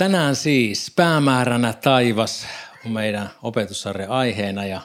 Tänään 0.00 0.36
siis 0.36 0.92
päämääränä 0.96 1.72
taivas 1.72 2.46
on 2.86 2.92
meidän 2.92 3.30
opetussarjan 3.42 4.10
aiheena 4.10 4.66
ja 4.66 4.80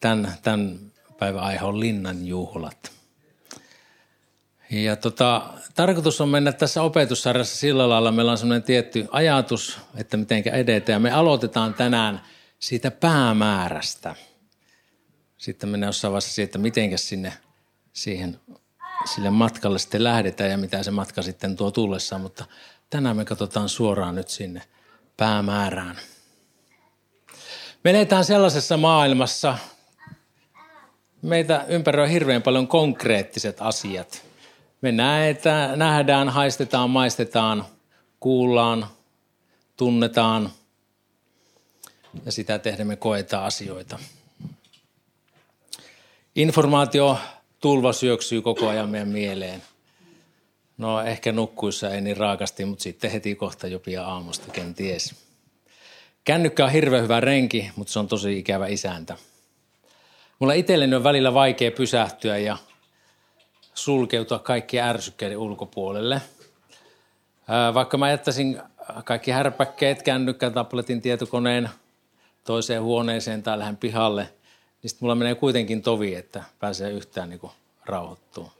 tämän, 0.00 0.34
tämän 0.42 0.78
päivän 1.18 1.42
aihe 1.42 1.64
on 1.64 1.80
linnan 1.80 2.26
juhlat. 2.26 2.92
Ja 4.70 4.96
tota, 4.96 5.42
tarkoitus 5.74 6.20
on 6.20 6.28
mennä 6.28 6.52
tässä 6.52 6.82
opetussarjassa 6.82 7.56
sillä 7.56 7.88
lailla, 7.88 8.12
meillä 8.12 8.32
on 8.32 8.38
sellainen 8.38 8.62
tietty 8.62 9.08
ajatus, 9.10 9.78
että 9.96 10.16
miten 10.16 10.48
edetään. 10.48 11.02
Me 11.02 11.10
aloitetaan 11.10 11.74
tänään 11.74 12.20
siitä 12.58 12.90
päämäärästä. 12.90 14.14
Sitten 15.36 15.68
mennään 15.68 15.88
jossain 15.88 16.12
vaiheessa 16.12 16.34
siitä, 16.34 16.48
että 16.48 16.58
miten 16.58 16.98
sinne 16.98 17.32
siihen, 17.92 18.40
sille 19.14 19.30
matkalle 19.30 19.78
sitten 19.78 20.04
lähdetään 20.04 20.50
ja 20.50 20.58
mitä 20.58 20.82
se 20.82 20.90
matka 20.90 21.22
sitten 21.22 21.56
tuo 21.56 21.70
tullessaan. 21.70 22.20
Mutta 22.22 22.44
tänään 22.90 23.16
me 23.16 23.24
katsotaan 23.24 23.68
suoraan 23.68 24.14
nyt 24.14 24.28
sinne 24.28 24.62
päämäärään. 25.16 25.96
Me 27.84 27.92
sellaisessa 28.22 28.76
maailmassa, 28.76 29.58
meitä 31.22 31.64
ympäröi 31.68 32.10
hirveän 32.10 32.42
paljon 32.42 32.68
konkreettiset 32.68 33.56
asiat. 33.60 34.22
Me 34.80 34.92
näetään, 34.92 35.78
nähdään, 35.78 36.28
haistetaan, 36.28 36.90
maistetaan, 36.90 37.64
kuullaan, 38.20 38.86
tunnetaan 39.76 40.50
ja 42.24 42.32
sitä 42.32 42.58
tehdään 42.58 42.86
me 42.86 42.96
koetaan 42.96 43.44
asioita. 43.44 43.98
Informaatio 46.36 47.18
tulva 47.60 47.92
syöksyy 47.92 48.42
koko 48.42 48.68
ajan 48.68 48.88
meidän 48.88 49.08
mieleen– 49.08 49.62
No 50.78 51.00
ehkä 51.00 51.32
nukkuissa 51.32 51.90
ei 51.90 52.00
niin 52.00 52.16
raakasti, 52.16 52.64
mutta 52.64 52.82
sitten 52.82 53.10
heti 53.10 53.34
kohta 53.34 53.66
jo 53.66 53.78
pian 53.78 54.04
aamusta, 54.04 54.52
kenties. 54.52 55.14
Kännykkä 56.24 56.64
on 56.64 56.70
hirveän 56.70 57.02
hyvä 57.02 57.20
renki, 57.20 57.70
mutta 57.76 57.92
se 57.92 57.98
on 57.98 58.08
tosi 58.08 58.38
ikävä 58.38 58.66
isäntä. 58.66 59.16
Mulla 60.38 60.52
itselleni 60.52 60.96
on 60.96 61.04
välillä 61.04 61.34
vaikea 61.34 61.70
pysähtyä 61.70 62.38
ja 62.38 62.56
sulkeutua 63.74 64.38
kaikkien 64.38 64.84
ärsykkeiden 64.84 65.38
ulkopuolelle. 65.38 66.22
Vaikka 67.74 67.96
mä 67.98 68.10
jättäisin 68.10 68.62
kaikki 69.04 69.30
härpäkkeet, 69.30 70.02
kännykkä, 70.02 70.50
tabletin, 70.50 71.00
tietokoneen 71.00 71.70
toiseen 72.44 72.82
huoneeseen 72.82 73.42
tai 73.42 73.58
lähden 73.58 73.76
pihalle, 73.76 74.22
niin 74.82 74.90
sitten 74.90 75.06
mulla 75.06 75.14
menee 75.14 75.34
kuitenkin 75.34 75.82
tovi, 75.82 76.14
että 76.14 76.44
pääsee 76.58 76.90
yhtään 76.90 77.30
niin 77.30 77.40
rauhoittumaan 77.84 78.52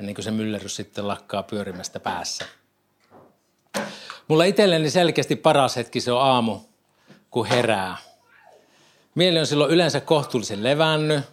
ennen 0.00 0.14
kuin 0.14 0.24
se 0.24 0.30
myllerys 0.30 0.76
sitten 0.76 1.08
lakkaa 1.08 1.42
pyörimästä 1.42 2.00
päässä. 2.00 2.44
Mulla 4.28 4.44
itselleni 4.44 4.90
selkeästi 4.90 5.36
paras 5.36 5.76
hetki 5.76 6.00
se 6.00 6.12
on 6.12 6.22
aamu, 6.22 6.60
kun 7.30 7.46
herää. 7.46 7.96
Mieli 9.14 9.38
on 9.38 9.46
silloin 9.46 9.70
yleensä 9.70 10.00
kohtuullisen 10.00 10.62
levännyt, 10.62 11.24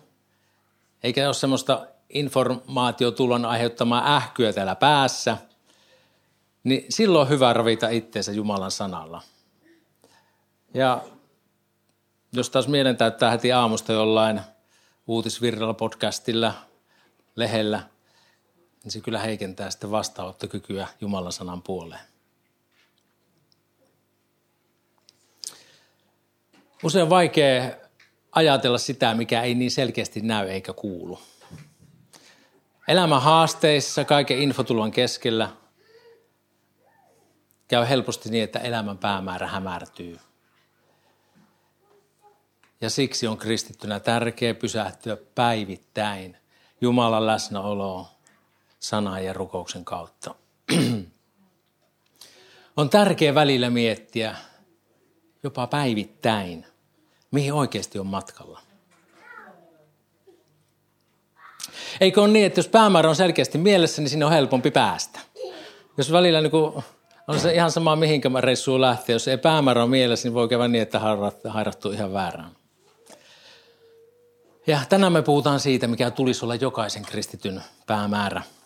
eikä 1.03 1.25
ole 1.25 1.33
semmoista 1.33 1.87
informaatiotulon 2.09 3.45
aiheuttamaa 3.45 4.15
ähkyä 4.15 4.53
täällä 4.53 4.75
päässä, 4.75 5.37
niin 6.63 6.85
silloin 6.89 7.21
on 7.21 7.29
hyvä 7.29 7.53
ravita 7.53 7.89
itteensä 7.89 8.31
Jumalan 8.31 8.71
sanalla. 8.71 9.21
Ja 10.73 11.01
jos 12.33 12.49
taas 12.49 12.67
mielen 12.67 12.97
täyttää 12.97 13.31
heti 13.31 13.51
aamusta 13.51 13.93
jollain 13.93 14.41
uutisvirralla, 15.07 15.73
podcastilla, 15.73 16.53
lehdellä– 17.35 17.83
niin 18.83 18.91
se 18.91 19.01
kyllä 19.01 19.19
heikentää 19.19 19.69
sitten 19.69 19.91
vastaanottokykyä 19.91 20.87
Jumalan 21.01 21.31
sanan 21.31 21.61
puoleen. 21.61 22.01
Usein 26.83 27.03
on 27.03 27.09
vaikea 27.09 27.71
ajatella 28.31 28.77
sitä, 28.77 29.13
mikä 29.13 29.41
ei 29.41 29.55
niin 29.55 29.71
selkeästi 29.71 30.21
näy 30.21 30.47
eikä 30.47 30.73
kuulu. 30.73 31.19
Elämän 32.87 33.21
haasteissa, 33.21 34.05
kaiken 34.05 34.41
infotulon 34.41 34.91
keskellä 34.91 35.49
käy 37.67 37.89
helposti 37.89 38.29
niin, 38.29 38.43
että 38.43 38.59
elämän 38.59 38.97
päämäärä 38.97 39.47
hämärtyy. 39.47 40.19
Ja 42.81 42.89
siksi 42.89 43.27
on 43.27 43.37
kristittynä 43.37 43.99
tärkeä 43.99 44.53
pysähtyä 44.53 45.17
päivittäin 45.35 46.37
Jumalan 46.81 47.27
läsnäoloon 47.27 48.05
sanan 48.79 49.25
ja 49.25 49.33
rukouksen 49.33 49.85
kautta. 49.85 50.35
On 52.77 52.89
tärkeää 52.89 53.35
välillä 53.35 53.69
miettiä 53.69 54.35
jopa 55.43 55.67
päivittäin, 55.67 56.65
mihin 57.31 57.53
oikeasti 57.53 57.99
on 57.99 58.07
matkalla. 58.07 58.59
Eikö 62.01 62.21
ole 62.21 62.27
niin, 62.27 62.45
että 62.45 62.59
jos 62.59 62.67
päämäärä 62.67 63.09
on 63.09 63.15
selkeästi 63.15 63.57
mielessä, 63.57 64.01
niin 64.01 64.09
sinne 64.09 64.25
on 64.25 64.31
helpompi 64.31 64.71
päästä. 64.71 65.19
Jos 65.97 66.11
välillä 66.11 66.41
niin 66.41 66.51
kuin, 66.51 66.83
on 67.27 67.39
se 67.39 67.53
ihan 67.53 67.71
sama, 67.71 67.95
mihinkä 67.95 68.29
mä 68.29 68.41
reissuun 68.41 68.81
lähtee. 68.81 69.13
Jos 69.13 69.27
ei 69.27 69.37
päämäärä 69.37 69.83
ole 69.83 69.89
mielessä, 69.89 70.27
niin 70.27 70.33
voi 70.33 70.47
käydä 70.47 70.67
niin, 70.67 70.81
että 70.81 70.99
hairattuu 71.47 71.91
ihan 71.91 72.13
väärään. 72.13 72.51
Ja 74.67 74.79
tänään 74.89 75.13
me 75.13 75.21
puhutaan 75.21 75.59
siitä, 75.59 75.87
mikä 75.87 76.11
tulisi 76.11 76.45
olla 76.45 76.55
jokaisen 76.55 77.03
kristityn 77.03 77.63
päämäärä– 77.87 78.41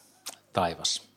taivas. 0.53 1.13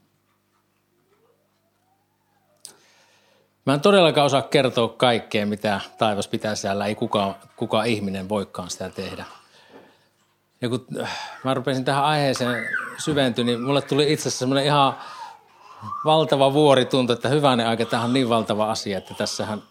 Mä 3.66 3.74
en 3.74 3.80
todellakaan 3.80 4.26
osaa 4.26 4.42
kertoa 4.42 4.88
kaikkea, 4.88 5.46
mitä 5.46 5.80
taivas 5.98 6.28
pitää 6.28 6.54
siellä. 6.54 6.86
Ei 6.86 6.94
kukaan, 6.94 7.34
kuka 7.56 7.84
ihminen 7.84 8.28
voikaan 8.28 8.70
sitä 8.70 8.90
tehdä. 8.90 9.24
Ja 10.60 10.68
kun 10.68 10.86
äh, 11.00 11.18
mä 11.44 11.54
rupesin 11.54 11.84
tähän 11.84 12.04
aiheeseen 12.04 12.68
syventyä, 13.04 13.44
niin 13.44 13.60
mulle 13.60 13.82
tuli 13.82 14.12
itse 14.12 14.22
asiassa 14.22 14.38
semmoinen 14.38 14.64
ihan 14.64 14.96
valtava 16.04 16.52
vuori 16.52 16.84
tuntu, 16.84 17.12
että 17.12 17.28
hyvänen 17.28 17.66
aika, 17.66 17.84
tähän 17.84 18.06
on 18.06 18.12
niin 18.12 18.28
valtava 18.28 18.70
asia, 18.70 18.98
että 18.98 19.14
tässähän 19.14 19.62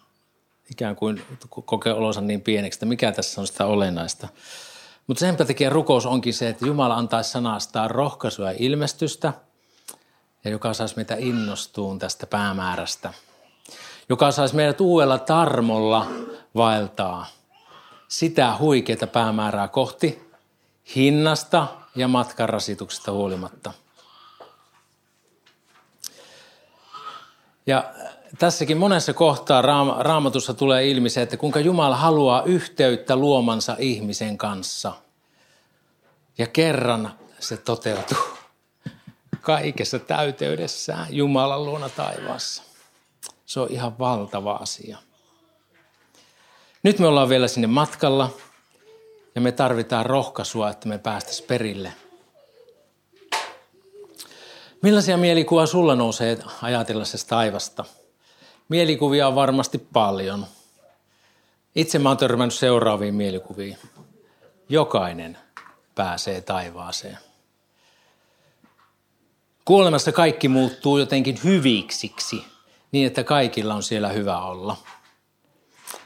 ikään 0.72 0.96
kuin 0.96 1.22
kokee 1.66 1.94
olonsa 1.94 2.22
niin 2.22 2.42
pieneksi, 2.42 2.78
että 2.78 2.86
mikä 2.86 3.12
tässä 3.12 3.42
on 3.42 3.48
sitä 3.48 3.66
olennaista. 3.66 4.28
Mutta 5.08 5.20
sen 5.20 5.38
takia 5.38 5.70
rukous 5.70 6.06
onkin 6.06 6.34
se, 6.34 6.50
että 6.50 6.66
Jumala 6.66 6.96
antaisi 6.96 7.32
sanastaan 7.32 7.92
rohkaisua 7.92 8.52
ja 8.52 8.56
ilmestystä– 8.60 9.34
ja 10.46 10.52
joka 10.52 10.74
saisi 10.74 10.96
meitä 10.96 11.16
innostuun 11.20 12.00
tästä 12.00 12.28
päämäärästä. 12.28 13.14
Joka 14.10 14.32
saisi 14.32 14.56
meidät 14.56 14.82
uudella 14.82 15.18
tarmolla 15.18 16.08
vaeltaa 16.56 17.26
sitä 18.08 18.58
huikeita 18.60 19.08
päämäärää 19.08 19.68
kohti 19.68 20.32
hinnasta 20.96 21.68
ja 21.96 22.08
matkan 22.08 22.50
rasituksesta 22.50 23.12
huolimatta. 23.12 23.74
Ja 27.68 27.94
tässäkin 28.40 28.78
monessa 28.78 29.14
kohtaa 29.14 29.62
raamatussa 30.00 30.54
tulee 30.54 30.88
ilmi 30.90 31.10
se, 31.10 31.22
että 31.22 31.38
kuinka 31.38 31.60
Jumala 31.60 31.96
haluaa 31.96 32.44
yhteyttä 32.44 33.16
luomansa 33.16 33.76
ihmisen 33.80 34.38
kanssa. 34.38 34.94
Ja 36.38 36.48
kerran 36.48 37.14
se 37.40 37.58
toteutuu 37.58 38.18
kaikessa 39.46 40.00
täyteydessään 40.00 41.08
Jumalan 41.10 41.66
luona 41.66 41.90
taivaassa. 41.90 42.64
Se 43.46 43.60
on 43.60 43.68
ihan 43.72 44.00
valtava 44.00 44.54
asia. 44.54 44.98
Nyt 46.84 47.00
me 47.00 47.08
ollaan 47.08 47.30
vielä 47.30 47.48
sinne 47.48 47.68
matkalla 47.68 48.34
ja 49.36 49.42
me 49.42 49.52
tarvitaan 49.52 50.06
rohkaisua, 50.06 50.70
että 50.70 50.88
me 50.88 50.98
päästäisiin 50.98 51.48
perille. 51.48 51.94
Millaisia 54.82 55.18
mielikuvia 55.18 55.66
sulla 55.66 55.96
nousee 55.96 56.38
ajatellessa 56.62 57.28
taivasta? 57.28 57.86
Mielikuvia 58.70 59.28
on 59.28 59.36
varmasti 59.36 59.78
paljon. 59.78 60.46
Itse 61.76 62.00
mä 62.00 62.10
oon 62.10 62.18
törmännyt 62.18 62.54
seuraaviin 62.54 63.16
mielikuviin. 63.16 63.78
Jokainen 64.70 65.38
pääsee 65.96 66.42
taivaaseen. 66.42 67.18
Kuolemassa 69.66 70.12
kaikki 70.12 70.48
muuttuu 70.48 70.98
jotenkin 70.98 71.40
hyviksiksi, 71.44 72.46
niin 72.92 73.08
että 73.08 73.24
kaikilla 73.24 73.76
on 73.76 73.84
siellä 73.84 74.10
hyvä 74.10 74.40
olla. 74.40 74.78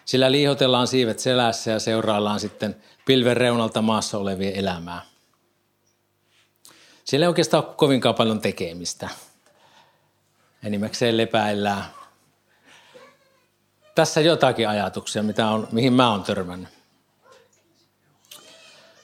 Sillä 0.06 0.32
liihotellaan 0.32 0.88
siivet 0.88 1.20
selässä 1.20 1.72
ja 1.72 1.80
seuraillaan 1.80 2.40
sitten 2.40 2.76
pilven 3.06 3.38
reunalta 3.38 3.82
maassa 3.82 4.18
olevien 4.18 4.56
elämää. 4.56 5.02
Siellä 7.04 7.24
ei 7.24 7.28
oikeastaan 7.28 7.66
ole 7.66 7.74
kovinkaan 7.76 8.16
paljon 8.16 8.42
tekemistä. 8.42 9.10
Enimmäkseen 10.64 11.18
lepäillään. 11.18 11.86
Tässä 13.96 14.22
jotakin 14.22 14.70
ajatuksia, 14.70 15.24
mitä 15.24 15.50
on, 15.50 15.68
mihin 15.72 15.94
mä 15.94 16.12
oon 16.12 16.24
törmännyt. 16.24 16.79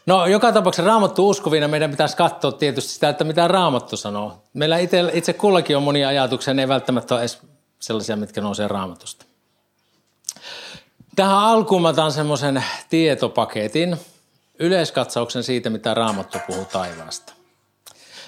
No 0.06 0.26
joka 0.26 0.52
tapauksessa 0.52 0.88
raamattu 0.88 1.30
uskovina 1.30 1.68
meidän 1.68 1.92
pitäisi 1.92 2.18
katsoa 2.18 2.52
tietysti 2.52 2.94
sitä, 2.94 3.10
että 3.10 3.24
mitä 3.24 3.48
raamattu 3.48 3.98
sanoo. 3.98 4.44
Meillä 4.54 4.78
itse, 4.78 5.12
itse 5.14 5.34
kullakin 5.34 5.78
on 5.78 5.84
monia 5.84 6.08
ajatuksia, 6.08 6.54
ne 6.54 6.62
ei 6.62 6.68
välttämättä 6.68 7.16
ole 7.16 7.22
edes 7.22 7.42
sellaisia, 7.80 8.16
mitkä 8.16 8.42
nousee 8.42 8.68
raamatusta. 8.68 9.26
Tähän 11.16 11.38
alkuun 11.38 11.82
mä 11.82 11.90
otan 11.90 12.12
semmoisen 12.12 12.64
tietopaketin, 12.90 13.98
yleiskatsauksen 14.60 15.44
siitä, 15.44 15.70
mitä 15.70 15.94
Raamattu 15.94 16.38
puhuu 16.48 16.66
taivaasta. 16.66 17.34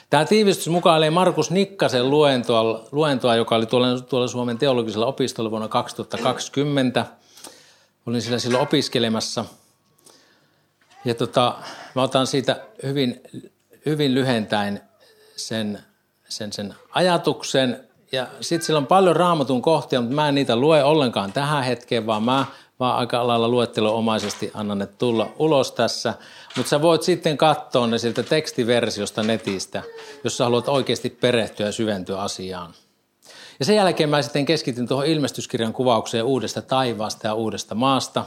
Tämä 0.10 0.26
tiivistys 0.26 0.68
mukailee 0.68 1.10
Markus 1.10 1.52
Nikkasen 1.52 2.10
luentoa, 2.10 2.88
luentoa 2.92 3.36
joka 3.36 3.56
oli 3.56 3.66
tuolla, 3.66 4.02
tuolla 4.02 4.28
Suomen 4.28 4.58
teologisella 4.58 5.06
opistolla 5.06 5.52
vuonna 5.52 5.68
2020. 5.68 7.06
Olin 8.06 8.22
siellä 8.22 8.40
silloin 8.40 8.64
opiskelemassa. 8.64 9.46
Ja 11.06 11.16
tota, 11.16 11.56
mä 11.96 12.04
otan 12.04 12.28
siitä 12.28 12.66
hyvin, 12.84 13.22
hyvin 13.86 14.16
lyhentäen 14.16 14.82
sen, 15.36 15.80
sen, 16.30 16.54
sen 16.54 16.76
ajatuksen. 16.92 17.88
Ja 18.12 18.28
sitten 18.42 18.66
siellä 18.66 18.78
on 18.78 18.88
paljon 18.88 19.16
raamatun 19.16 19.62
kohtia, 19.62 20.02
mutta 20.02 20.16
mä 20.16 20.30
en 20.30 20.36
niitä 20.36 20.56
lue 20.56 20.84
ollenkaan 20.84 21.34
tähän 21.34 21.64
hetkeen, 21.64 22.06
vaan 22.06 22.24
mä 22.24 22.46
vaan 22.80 22.98
aika 22.98 23.28
lailla 23.28 23.48
luetteloomaisesti 23.48 24.52
annan 24.54 24.78
ne 24.78 24.86
tulla 24.86 25.30
ulos 25.40 25.72
tässä. 25.72 26.14
Mutta 26.58 26.70
sä 26.70 26.82
voit 26.82 27.04
sitten 27.04 27.38
katsoa 27.38 27.88
ne 27.88 27.98
siltä 27.98 28.24
tekstiversiosta 28.24 29.24
netistä, 29.24 29.84
jos 30.24 30.38
sä 30.38 30.44
haluat 30.44 30.70
oikeasti 30.70 31.10
perehtyä 31.10 31.66
ja 31.66 31.72
syventyä 31.72 32.22
asiaan. 32.22 32.74
Ja 33.60 33.66
sen 33.66 33.76
jälkeen 33.76 34.10
mä 34.10 34.22
sitten 34.22 34.46
keskityn 34.46 34.88
tuohon 34.88 35.06
ilmestyskirjan 35.06 35.74
kuvaukseen 35.74 36.24
uudesta 36.24 36.62
taivaasta 36.62 37.28
ja 37.28 37.34
uudesta 37.34 37.76
maasta 37.76 38.26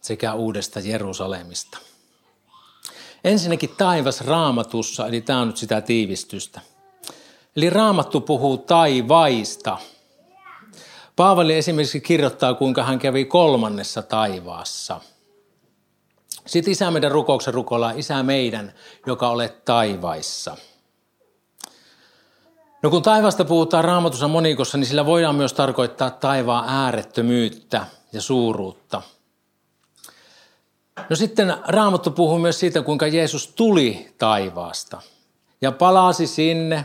sekä 0.00 0.34
uudesta 0.34 0.80
Jerusalemista. 0.80 1.78
Ensinnäkin 3.24 3.70
taivas 3.78 4.20
raamatussa, 4.20 5.06
eli 5.06 5.20
tämä 5.20 5.40
on 5.40 5.46
nyt 5.46 5.56
sitä 5.56 5.80
tiivistystä. 5.80 6.60
Eli 7.56 7.70
raamattu 7.70 8.20
puhuu 8.20 8.58
taivaista– 8.58 9.78
Paavali 11.18 11.54
esimerkiksi 11.54 12.00
kirjoittaa, 12.00 12.54
kuinka 12.54 12.82
hän 12.82 12.98
kävi 12.98 13.24
kolmannessa 13.24 14.02
taivaassa. 14.02 15.00
Sitten 16.46 16.72
isä 16.72 16.90
meidän 16.90 17.10
rukouksen 17.10 17.54
rukoillaan, 17.54 17.98
isä 17.98 18.22
meidän, 18.22 18.72
joka 19.06 19.28
olet 19.28 19.64
taivaissa. 19.64 20.56
No 22.82 22.90
kun 22.90 23.02
taivasta 23.02 23.44
puhutaan 23.44 23.84
raamatussa 23.84 24.28
monikossa, 24.28 24.78
niin 24.78 24.86
sillä 24.86 25.06
voidaan 25.06 25.34
myös 25.34 25.52
tarkoittaa 25.52 26.10
taivaan 26.10 26.68
äärettömyyttä 26.68 27.86
ja 28.12 28.20
suuruutta. 28.20 29.02
No 31.10 31.16
sitten 31.16 31.54
raamattu 31.66 32.10
puhuu 32.10 32.38
myös 32.38 32.60
siitä, 32.60 32.82
kuinka 32.82 33.06
Jeesus 33.06 33.46
tuli 33.46 34.14
taivaasta 34.18 35.02
ja 35.60 35.72
palasi 35.72 36.26
sinne 36.26 36.84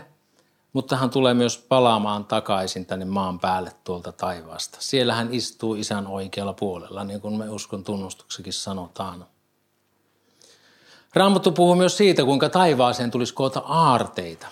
mutta 0.74 0.96
hän 0.96 1.10
tulee 1.10 1.34
myös 1.34 1.58
palaamaan 1.58 2.26
takaisin 2.26 2.86
tänne 2.86 3.06
maan 3.06 3.40
päälle 3.40 3.72
tuolta 3.84 4.12
taivaasta. 4.12 4.78
Siellä 4.82 5.14
hän 5.16 5.34
istuu 5.34 5.76
isän 5.76 6.08
oikealla 6.08 6.54
puolella, 6.54 7.04
niin 7.04 7.22
kuin 7.22 7.38
me 7.38 7.50
uskon 7.50 7.84
tunnustuksekin 7.84 8.54
sanotaan. 8.54 9.26
Raamattu 11.14 11.52
puhuu 11.52 11.76
myös 11.76 11.98
siitä, 11.98 12.24
kuinka 12.24 12.50
taivaaseen 12.50 13.12
tulisi 13.12 13.34
koota 13.34 13.60
aarteita. 13.60 14.48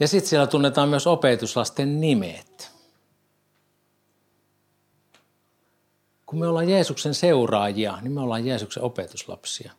Ja 0.00 0.08
sitten 0.08 0.28
siellä 0.28 0.46
tunnetaan 0.46 0.88
myös 0.88 1.06
opetuslasten 1.06 2.00
nimet. 2.00 2.75
Kun 6.26 6.38
me 6.38 6.46
ollaan 6.48 6.68
Jeesuksen 6.68 7.14
seuraajia, 7.14 7.98
niin 8.02 8.12
me 8.12 8.20
ollaan 8.20 8.46
Jeesuksen 8.46 8.82
opetuslapsia. 8.82 9.72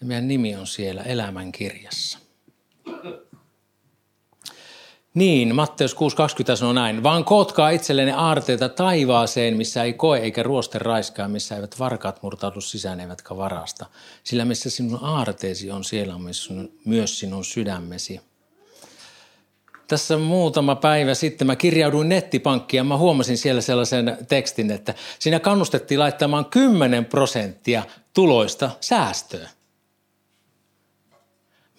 Ja 0.00 0.06
meidän 0.06 0.28
nimi 0.28 0.56
on 0.56 0.66
siellä 0.66 1.02
elämän 1.02 1.52
kirjassa. 1.52 2.18
Niin, 5.14 5.54
Matteus 5.54 5.94
6.20 5.94 6.56
sanoo 6.56 6.72
näin. 6.72 7.02
Vaan 7.02 7.24
kootkaa 7.24 7.70
itsellenne 7.70 8.12
aarteita 8.12 8.68
taivaaseen, 8.68 9.56
missä 9.56 9.82
ei 9.82 9.92
koe 9.92 10.18
eikä 10.18 10.42
ruoste 10.42 10.78
raiskaa, 10.78 11.28
missä 11.28 11.56
eivät 11.56 11.78
varkaat 11.78 12.22
murtaudu 12.22 12.60
sisään 12.60 13.00
eivätkä 13.00 13.36
varasta. 13.36 13.86
Sillä 14.24 14.44
missä 14.44 14.70
sinun 14.70 14.98
aarteesi 15.02 15.70
on, 15.70 15.84
siellä 15.84 16.14
on 16.14 16.22
myös 16.84 17.18
sinun 17.18 17.44
sydämesi. 17.44 18.20
Tässä 19.88 20.18
muutama 20.18 20.76
päivä 20.76 21.14
sitten 21.14 21.46
mä 21.46 21.56
kirjauduin 21.56 22.08
nettipankkiin 22.08 22.78
ja 22.78 22.84
mä 22.84 22.96
huomasin 22.96 23.38
siellä 23.38 23.60
sellaisen 23.60 24.18
tekstin, 24.28 24.70
että 24.70 24.94
siinä 25.18 25.40
kannustettiin 25.40 26.00
laittamaan 26.00 26.44
10 26.44 27.04
prosenttia 27.04 27.82
tuloista 28.14 28.70
säästöön. 28.80 29.48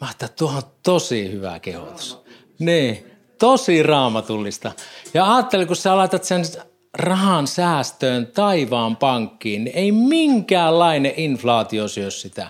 Mä 0.02 0.08
ajattelin, 0.08 0.32
että 0.32 0.38
tuo 0.38 0.52
on 0.52 0.62
tosi 0.84 1.32
hyvä 1.32 1.60
kehotus. 1.60 2.18
Niin 2.60 3.12
tosi 3.40 3.84
raamatullista. 3.84 4.72
Ja 5.14 5.36
ajattele, 5.36 5.66
kun 5.66 5.76
sä 5.76 5.98
laitat 5.98 6.24
sen 6.24 6.46
rahan 6.94 7.48
säästöön 7.48 8.28
taivaan 8.28 8.96
pankkiin, 8.96 9.64
niin 9.64 9.78
ei 9.78 9.92
minkäänlainen 9.92 11.14
inflaatio 11.18 11.88
syö 11.88 12.12
sitä. 12.12 12.50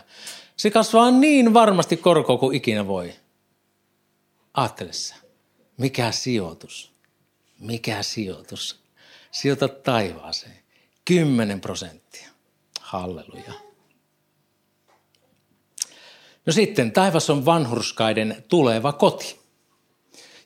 Se 0.58 0.72
kasvaa 0.72 1.12
niin 1.12 1.54
varmasti 1.54 1.98
korko 1.98 2.38
kuin 2.38 2.56
ikinä 2.56 2.88
voi. 2.88 3.14
Ajattele 4.54 4.94
sä. 4.94 5.27
Mikä 5.78 6.12
sijoitus? 6.12 6.92
Mikä 7.60 8.04
sijoitus? 8.04 8.80
Sijoita 9.32 9.68
taivaaseen. 9.68 10.60
10 11.06 11.62
prosenttia. 11.62 12.30
Halleluja. 12.80 13.54
No 16.46 16.54
sitten, 16.54 16.92
taivas 16.92 17.30
on 17.30 17.46
vanhurskaiden 17.46 18.46
tuleva 18.48 18.94
koti. 18.94 19.40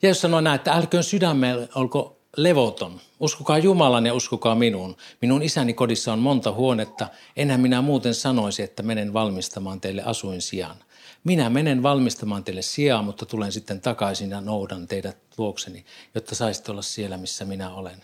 Jeesus 0.02 0.22
sanoi 0.22 0.42
näin, 0.42 0.56
että 0.56 0.74
älköön 0.74 1.04
sydämme 1.04 1.70
olko 1.76 2.22
levoton. 2.38 3.02
Uskokaa 3.20 3.58
Jumalan 3.58 4.06
ja 4.06 4.14
uskokaa 4.14 4.56
minuun. 4.56 4.98
Minun 5.22 5.44
isäni 5.44 5.74
kodissa 5.74 6.14
on 6.14 6.20
monta 6.20 6.52
huonetta. 6.52 7.08
Enhän 7.36 7.60
minä 7.60 7.82
muuten 7.82 8.16
sanoisi, 8.16 8.64
että 8.64 8.84
menen 8.84 9.14
valmistamaan 9.14 9.82
teille 9.82 10.04
asuin 10.04 10.42
sijaan. 10.42 10.78
Minä 11.24 11.50
menen 11.50 11.84
valmistamaan 11.84 12.44
teille 12.44 12.62
sijaa, 12.62 13.02
mutta 13.02 13.26
tulen 13.26 13.52
sitten 13.52 13.82
takaisin 13.82 14.30
ja 14.30 14.42
noudan 14.42 14.88
teidät 14.88 15.18
luokseni, 15.38 15.86
jotta 16.16 16.36
saisitte 16.36 16.72
olla 16.72 16.82
siellä, 16.82 17.18
missä 17.18 17.46
minä 17.46 17.74
olen. 17.74 18.04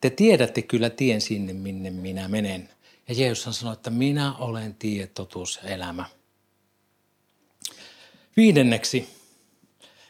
Te 0.00 0.10
tiedätte 0.10 0.62
kyllä 0.62 0.90
tien 0.90 1.20
sinne, 1.20 1.52
minne 1.52 1.90
minä 1.90 2.28
menen. 2.28 2.68
Ja 3.08 3.14
Jeesus 3.14 3.60
sanoi, 3.60 3.72
että 3.72 3.90
minä 3.90 4.36
olen 4.36 4.74
tie, 4.74 5.06
totuus 5.06 5.60
ja 5.62 5.68
elämä. 5.70 6.04
Viidenneksi, 8.36 9.08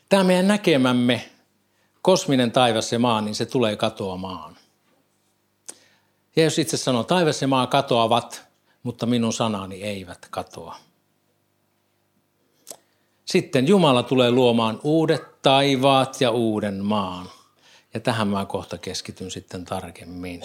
Tämä 0.09 0.25
meidän 0.25 0.49
näkemämme 0.49 1.31
kosminen 2.03 2.53
taivas 2.53 2.93
ja 2.93 2.99
maa, 2.99 3.21
niin 3.21 3.35
se 3.35 3.47
tulee 3.47 3.77
katoamaan. 3.77 4.57
Jeesus 6.37 6.59
itse 6.59 6.76
sanoo, 6.76 7.05
taivas 7.05 7.43
ja 7.43 7.49
maa 7.49 7.67
katoavat, 7.67 8.45
mutta 8.83 9.07
minun 9.07 9.33
sanani 9.33 9.83
eivät 9.83 10.26
katoa. 10.31 10.76
Sitten 13.25 13.69
Jumala 13.69 14.02
tulee 14.02 14.31
luomaan 14.31 14.81
uudet 14.83 15.43
taivaat 15.43 16.21
ja 16.21 16.31
uuden 16.31 16.85
maan. 16.85 17.31
Ja 17.95 18.00
tähän 18.00 18.28
mä 18.28 18.45
kohta 18.45 18.78
keskityn 18.78 19.31
sitten 19.31 19.64
tarkemmin. 19.64 20.43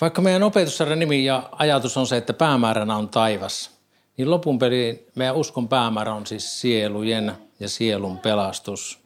Vaikka 0.00 0.22
meidän 0.22 0.42
opetussarjan 0.42 0.98
nimi 0.98 1.24
ja 1.24 1.48
ajatus 1.52 1.96
on 1.96 2.06
se, 2.06 2.16
että 2.16 2.32
päämääränä 2.32 2.96
on 2.96 3.08
taivas– 3.08 3.70
niin 4.16 4.30
lopun 4.30 4.58
perin 4.58 5.06
meidän 5.14 5.36
uskon 5.36 5.68
päämäärä 5.68 6.14
on 6.14 6.26
siis 6.26 6.60
sielujen 6.60 7.32
ja 7.60 7.68
sielun 7.68 8.18
pelastus. 8.18 8.98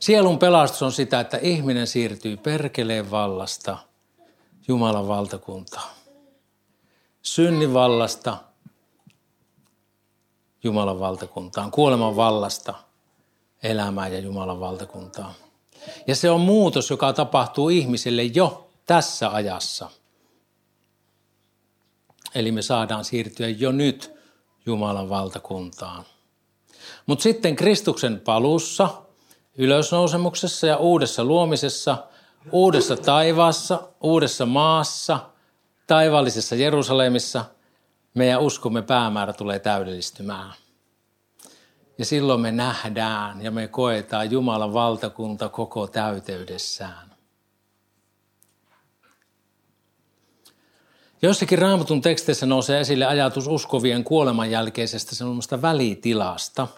Sielun 0.00 0.38
pelastus 0.38 0.82
on 0.82 0.92
sitä, 0.92 1.20
että 1.20 1.36
ihminen 1.36 1.86
siirtyy 1.86 2.36
perkeleen 2.36 3.10
vallasta 3.10 3.78
Jumalan 4.68 5.08
valtakuntaan. 5.08 5.90
Synnin 7.22 7.74
vallasta 7.74 8.36
Jumalan 10.62 11.00
valtakuntaan, 11.00 11.70
kuoleman 11.70 12.16
vallasta 12.16 12.74
elämään 13.62 14.12
ja 14.12 14.18
Jumalan 14.18 14.60
valtakuntaan. 14.60 15.34
Ja 16.06 16.16
se 16.16 16.30
on 16.30 16.40
muutos, 16.40 16.90
joka 16.90 17.12
tapahtuu 17.12 17.68
ihmiselle 17.68 18.22
jo 18.22 18.70
tässä 18.86 19.30
ajassa– 19.30 19.90
Eli 22.34 22.52
me 22.52 22.62
saadaan 22.62 23.04
siirtyä 23.04 23.48
jo 23.48 23.72
nyt 23.72 24.14
Jumalan 24.66 25.08
valtakuntaan. 25.08 26.04
Mutta 27.06 27.22
sitten 27.22 27.56
Kristuksen 27.56 28.20
palussa, 28.20 28.88
ylösnousemuksessa 29.58 30.66
ja 30.66 30.76
uudessa 30.76 31.24
luomisessa, 31.24 31.98
uudessa 32.52 32.96
taivaassa, 32.96 33.88
uudessa 34.00 34.46
maassa, 34.46 35.20
taivaallisessa 35.86 36.54
Jerusalemissa, 36.54 37.44
meidän 38.14 38.40
uskomme 38.40 38.82
päämäärä 38.82 39.32
tulee 39.32 39.58
täydellistymään. 39.58 40.52
Ja 41.98 42.04
silloin 42.04 42.40
me 42.40 42.52
nähdään 42.52 43.42
ja 43.42 43.50
me 43.50 43.68
koetaan 43.68 44.30
Jumalan 44.30 44.72
valtakunta 44.72 45.48
koko 45.48 45.86
täyteydessään. 45.86 47.10
Joissakin 51.22 51.58
raamatun 51.58 52.00
teksteissä 52.00 52.46
nousee 52.46 52.80
esille 52.80 53.06
ajatus 53.06 53.46
uskovien 53.46 54.04
kuoleman 54.04 54.50
jälkeisestä 54.50 55.14
semmoista 55.14 55.62
välitilasta. 55.62 56.68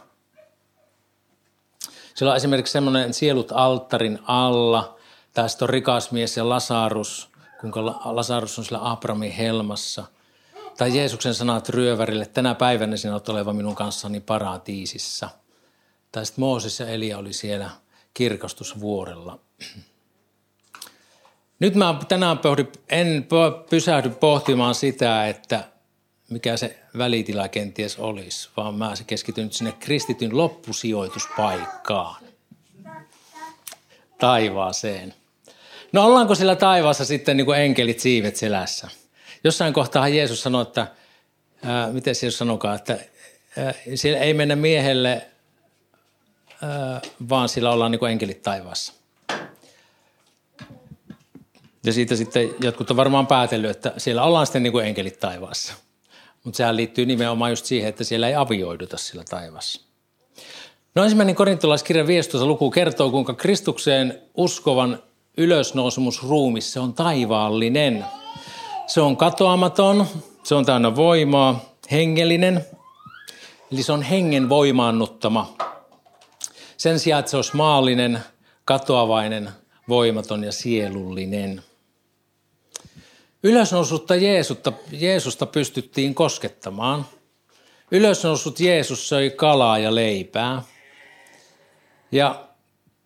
Siellä 2.15 2.31
on 2.31 2.37
esimerkiksi 2.37 2.73
semmoinen 2.73 3.15
sielut 3.15 3.53
alttarin 3.53 4.19
alla, 4.25 4.97
sitten 5.47 5.67
on 5.67 5.71
rikas 5.71 6.11
mies 6.11 6.37
ja 6.37 6.49
Lasarus, 6.49 7.31
kuinka 7.61 7.85
Lasarus 8.05 8.59
on 8.59 8.65
siellä 8.65 8.91
Abramin 8.91 9.33
helmassa. 9.33 10.05
Tai 10.83 10.97
Jeesuksen 10.97 11.35
sanat 11.35 11.69
ryövärille, 11.69 12.27
tänä 12.27 12.55
päivänä 12.55 12.97
sinä 12.97 13.13
olet 13.13 13.29
oleva 13.29 13.53
minun 13.53 13.75
kanssani 13.75 14.21
paratiisissa. 14.21 15.29
Tai 16.13 16.27
sitten 16.27 16.43
Mooses 16.43 16.81
ja 16.81 16.89
Elia 16.89 17.19
oli 17.19 17.33
siellä 17.33 17.71
kirkastusvuorella. 18.15 19.39
Nyt 21.59 21.75
mä 21.75 22.01
tänään 22.09 22.39
pohdin, 22.39 22.69
en 22.89 23.27
pysähdy 23.71 24.11
pohtimaan 24.11 24.75
sitä, 24.75 25.29
että 25.29 25.65
mikä 26.31 26.57
se 26.57 26.79
välitila 26.99 27.49
kenties 27.49 27.99
olisi, 27.99 28.49
vaan 28.57 28.75
mä 28.75 28.93
keskityn 29.07 29.53
sinne 29.53 29.73
kristityn 29.73 30.37
loppusijoituspaikkaan. 30.37 32.23
Taivaaseen. 34.19 35.15
No 35.93 36.07
ollaanko 36.07 36.35
sillä 36.35 36.57
taivaassa 36.57 37.05
sitten 37.05 37.37
niin 37.37 37.47
kuin 37.47 37.59
enkelit 37.59 38.01
siivet 38.01 38.37
selässä? 38.37 39.02
Jossain 39.45 39.73
kohtaa 39.73 40.09
Jeesus 40.09 40.43
sanoi, 40.43 40.63
että, 40.63 40.87
ää, 41.65 41.93
miten 41.93 42.15
se 42.15 42.31
sanokaan, 42.31 42.77
että 42.77 42.99
ää, 43.59 43.75
siellä 43.95 44.19
ei 44.19 44.35
mennä 44.35 44.57
miehelle, 44.57 45.27
ää, 46.63 47.01
vaan 47.29 47.49
sillä 47.49 47.73
ollaan 47.73 47.91
niin 47.91 47.99
kuin 47.99 48.13
enkelit 48.13 48.43
taivaassa. 48.43 48.93
Ja 51.85 51.93
siitä 51.93 52.17
sitten 52.17 52.55
jotkut 52.61 52.91
on 52.91 52.97
varmaan 52.97 53.27
päätellyt, 53.27 53.71
että 53.71 53.93
siellä 53.97 54.23
ollaan 54.23 54.47
sitten 54.47 54.63
niin 54.63 54.73
kuin 54.73 54.87
enkelit 54.87 55.21
taivaassa. 55.21 55.75
Mutta 56.45 56.57
sehän 56.57 56.77
liittyy 56.77 57.07
nimenomaan 57.07 57.53
just 57.53 57.65
siihen, 57.65 57.89
että 57.89 58.05
siellä 58.05 58.29
ei 58.29 58.35
avioiduta 58.35 58.97
sillä 58.97 59.25
taivassa. 59.31 59.81
No 60.95 61.05
ensimmäinen 61.05 61.35
korintolaiskirjan 61.35 62.07
15 62.07 62.47
luku 62.47 62.71
kertoo, 62.71 63.11
kuinka 63.11 63.35
Kristukseen 63.35 64.23
uskovan 64.35 65.03
ylösnousemus 65.37 66.23
ruumissa 66.23 66.83
on 66.83 66.95
taivaallinen. 66.95 68.05
Se 68.93 69.01
on 69.01 69.17
katoamaton, 69.17 70.07
se 70.43 70.55
on 70.55 70.65
täynnä 70.65 70.97
voimaa, 70.97 71.61
hengellinen, 71.91 72.67
eli 73.73 73.83
se 73.83 73.93
on 73.93 74.03
hengen 74.03 74.49
voimaannuttama. 74.49 75.57
Sen 76.77 76.99
sijaan, 76.99 77.21
että 77.21 77.31
se 77.31 77.37
olisi 77.37 77.57
maallinen, 77.57 78.21
katoavainen, 78.65 79.51
voimaton 79.89 80.45
ja 80.45 80.53
sielullinen. 80.53 81.63
Ylösnousutta 83.43 84.17
Jeesusta, 84.17 84.73
Jeesusta 84.91 85.47
pystyttiin 85.47 86.15
koskettamaan. 86.15 87.07
Ylösnousut 87.91 88.61
Jeesus 88.61 89.09
söi 89.09 89.31
kalaa 89.31 89.79
ja 89.79 89.95
leipää. 89.95 90.63
Ja, 92.13 92.49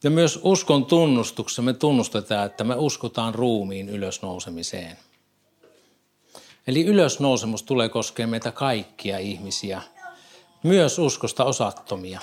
ja 0.04 0.10
myös 0.10 0.40
uskon 0.42 0.86
tunnustuksessa 0.86 1.62
me 1.62 1.72
tunnustetaan, 1.72 2.46
että 2.46 2.64
me 2.64 2.74
uskotaan 2.74 3.34
ruumiin 3.34 3.88
ylösnousemiseen. 3.88 4.96
Eli 6.66 6.84
ylösnousemus 6.84 7.62
tulee 7.62 7.88
koskemaan 7.88 8.30
meitä 8.30 8.52
kaikkia 8.52 9.18
ihmisiä, 9.18 9.82
myös 10.62 10.98
uskosta 10.98 11.44
osattomia. 11.44 12.20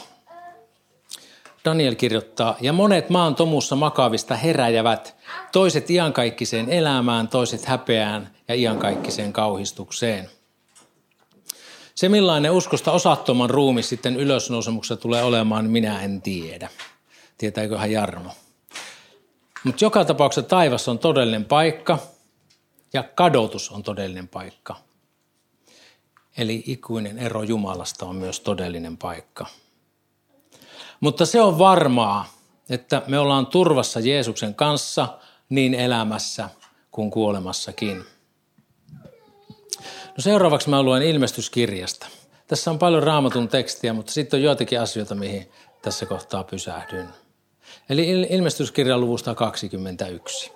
Daniel 1.65 1.95
kirjoittaa, 1.95 2.55
ja 2.61 2.73
monet 2.73 3.09
maan 3.09 3.35
tomussa 3.35 3.75
makavista 3.75 4.35
heräjävät, 4.35 5.15
toiset 5.51 5.89
iankaikkiseen 5.89 6.69
elämään, 6.69 7.27
toiset 7.27 7.65
häpeään 7.65 8.35
ja 8.47 8.55
iankaikkiseen 8.55 9.33
kauhistukseen. 9.33 10.29
Se 11.95 12.09
millainen 12.09 12.51
uskosta 12.51 12.91
osattoman 12.91 13.49
ruumi 13.49 13.83
sitten 13.83 14.15
ylösnousemuksessa 14.15 14.97
tulee 14.97 15.23
olemaan, 15.23 15.69
minä 15.69 16.01
en 16.01 16.21
tiedä. 16.21 16.69
Tietääköhän 17.37 17.91
Jarmo. 17.91 18.31
Mutta 19.63 19.85
joka 19.85 20.05
tapauksessa 20.05 20.49
taivas 20.49 20.87
on 20.87 20.99
todellinen 20.99 21.45
paikka 21.45 21.99
ja 22.93 23.03
kadotus 23.03 23.71
on 23.71 23.83
todellinen 23.83 24.27
paikka. 24.27 24.75
Eli 26.37 26.63
ikuinen 26.67 27.19
ero 27.19 27.43
Jumalasta 27.43 28.05
on 28.05 28.15
myös 28.15 28.39
todellinen 28.39 28.97
paikka. 28.97 29.45
Mutta 30.99 31.25
se 31.25 31.41
on 31.41 31.59
varmaa, 31.59 32.33
että 32.69 33.01
me 33.07 33.19
ollaan 33.19 33.47
turvassa 33.47 33.99
Jeesuksen 33.99 34.55
kanssa 34.55 35.19
niin 35.49 35.73
elämässä 35.73 36.49
kuin 36.91 37.11
kuolemassakin. 37.11 38.05
No 40.07 40.19
seuraavaksi 40.19 40.69
mä 40.69 40.83
luen 40.83 41.03
ilmestyskirjasta. 41.03 42.07
Tässä 42.47 42.71
on 42.71 42.79
paljon 42.79 43.03
raamatun 43.03 43.47
tekstiä, 43.47 43.93
mutta 43.93 44.11
sitten 44.11 44.37
on 44.37 44.43
joitakin 44.43 44.81
asioita, 44.81 45.15
mihin 45.15 45.51
tässä 45.81 46.05
kohtaa 46.05 46.43
pysähdyn. 46.43 47.09
Eli 47.89 48.27
ilmestyskirjan 48.29 49.01
luvusta 49.01 49.35
21. 49.35 50.51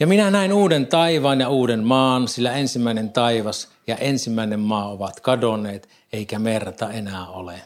Ja 0.00 0.06
minä 0.06 0.30
näin 0.30 0.52
uuden 0.52 0.86
taivaan 0.86 1.40
ja 1.40 1.48
uuden 1.48 1.84
maan, 1.84 2.28
sillä 2.28 2.52
ensimmäinen 2.52 3.12
taivas 3.12 3.68
ja 3.86 3.96
ensimmäinen 3.96 4.60
maa 4.60 4.88
ovat 4.88 5.20
kadonneet, 5.20 5.88
eikä 6.12 6.38
merta 6.38 6.90
enää 6.90 7.26
ole. 7.26 7.60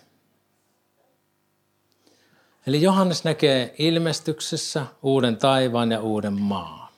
Eli 2.67 2.83
Johannes 2.83 3.25
näkee 3.25 3.75
ilmestyksessä 3.79 4.87
uuden 5.03 5.37
taivaan 5.37 5.93
ja 5.93 6.01
uuden 6.01 6.41
maan. 6.41 6.89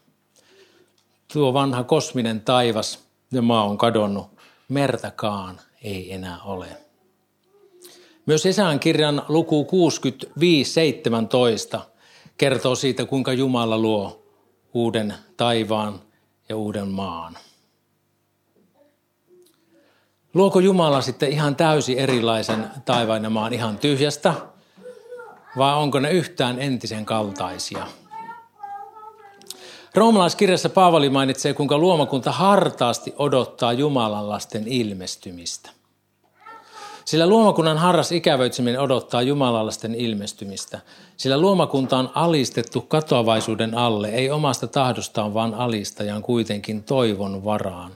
Tuo 1.32 1.54
vanha 1.54 1.84
kosminen 1.84 2.40
taivas 2.40 2.98
ja 3.32 3.42
maa 3.42 3.64
on 3.64 3.78
kadonnut, 3.78 4.26
mertakaan 4.68 5.60
ei 5.82 6.12
enää 6.12 6.38
ole. 6.44 6.66
Myös 8.26 8.46
Esään 8.46 8.80
kirjan 8.80 9.22
luku 9.28 9.68
65.17 11.76 11.80
kertoo 12.38 12.74
siitä, 12.74 13.04
kuinka 13.04 13.32
Jumala 13.32 13.78
luo 13.78 14.21
uuden 14.74 15.14
taivaan 15.36 16.00
ja 16.48 16.56
uuden 16.56 16.88
maan. 16.88 17.38
Luoko 20.34 20.60
Jumala 20.60 21.00
sitten 21.00 21.32
ihan 21.32 21.56
täysin 21.56 21.98
erilaisen 21.98 22.70
taivaan 22.84 23.24
ja 23.24 23.30
maan 23.30 23.52
ihan 23.52 23.78
tyhjästä– 23.78 24.34
vai 25.56 25.74
onko 25.74 26.00
ne 26.00 26.10
yhtään 26.10 26.62
entisen 26.62 27.04
kaltaisia? 27.04 27.86
Roomalaiskirjassa 29.94 30.68
Paavali 30.68 31.10
mainitsee, 31.10 31.54
kuinka 31.54 31.78
luomakunta 31.78 32.32
hartaasti 32.32 33.14
odottaa 33.18 33.72
Jumalan 33.72 34.28
lasten 34.28 34.68
ilmestymistä. 34.68 35.70
Sillä 37.04 37.26
luomakunnan 37.26 37.78
harras 37.78 38.12
ikävöitseminen 38.12 38.80
odottaa 38.80 39.22
Jumalalaisten 39.22 39.94
ilmestymistä. 39.94 40.80
Sillä 41.16 41.38
luomakunta 41.38 41.98
on 41.98 42.10
alistettu 42.14 42.80
katoavaisuuden 42.80 43.74
alle, 43.74 44.08
ei 44.08 44.30
omasta 44.30 44.66
tahdostaan, 44.66 45.34
vaan 45.34 45.54
alistajan 45.54 46.22
kuitenkin 46.22 46.82
toivon 46.82 47.44
varaan. 47.44 47.92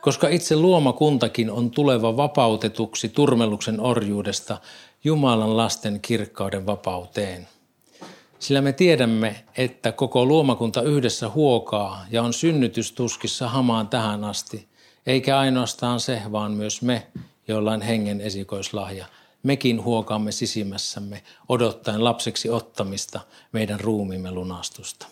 Koska 0.00 0.28
itse 0.28 0.56
luomakuntakin 0.56 1.50
on 1.50 1.70
tuleva 1.70 2.16
vapautetuksi 2.16 3.08
turmelluksen 3.08 3.80
orjuudesta 3.80 4.58
Jumalan 5.04 5.56
lasten 5.56 6.00
kirkkauden 6.00 6.66
vapauteen. 6.66 7.48
Sillä 8.38 8.60
me 8.60 8.72
tiedämme, 8.72 9.44
että 9.56 9.92
koko 9.92 10.26
luomakunta 10.26 10.82
yhdessä 10.82 11.28
huokaa 11.28 12.04
ja 12.10 12.22
on 12.22 12.32
synnytystuskissa 12.32 13.48
hamaan 13.48 13.88
tähän 13.88 14.24
asti, 14.24 14.68
eikä 15.06 15.38
ainoastaan 15.38 16.00
se, 16.00 16.22
vaan 16.32 16.52
myös 16.52 16.82
me, 16.82 17.06
joilla 17.48 17.72
on 17.72 17.82
hengen 17.82 18.20
esikoislahja. 18.20 19.06
Mekin 19.42 19.84
huokaamme 19.84 20.32
sisimmässämme, 20.32 21.22
odottaen 21.48 22.04
lapseksi 22.04 22.50
ottamista, 22.50 23.20
meidän 23.52 23.80
ruumiimme 23.80 24.30
lunastusta. 24.30 25.06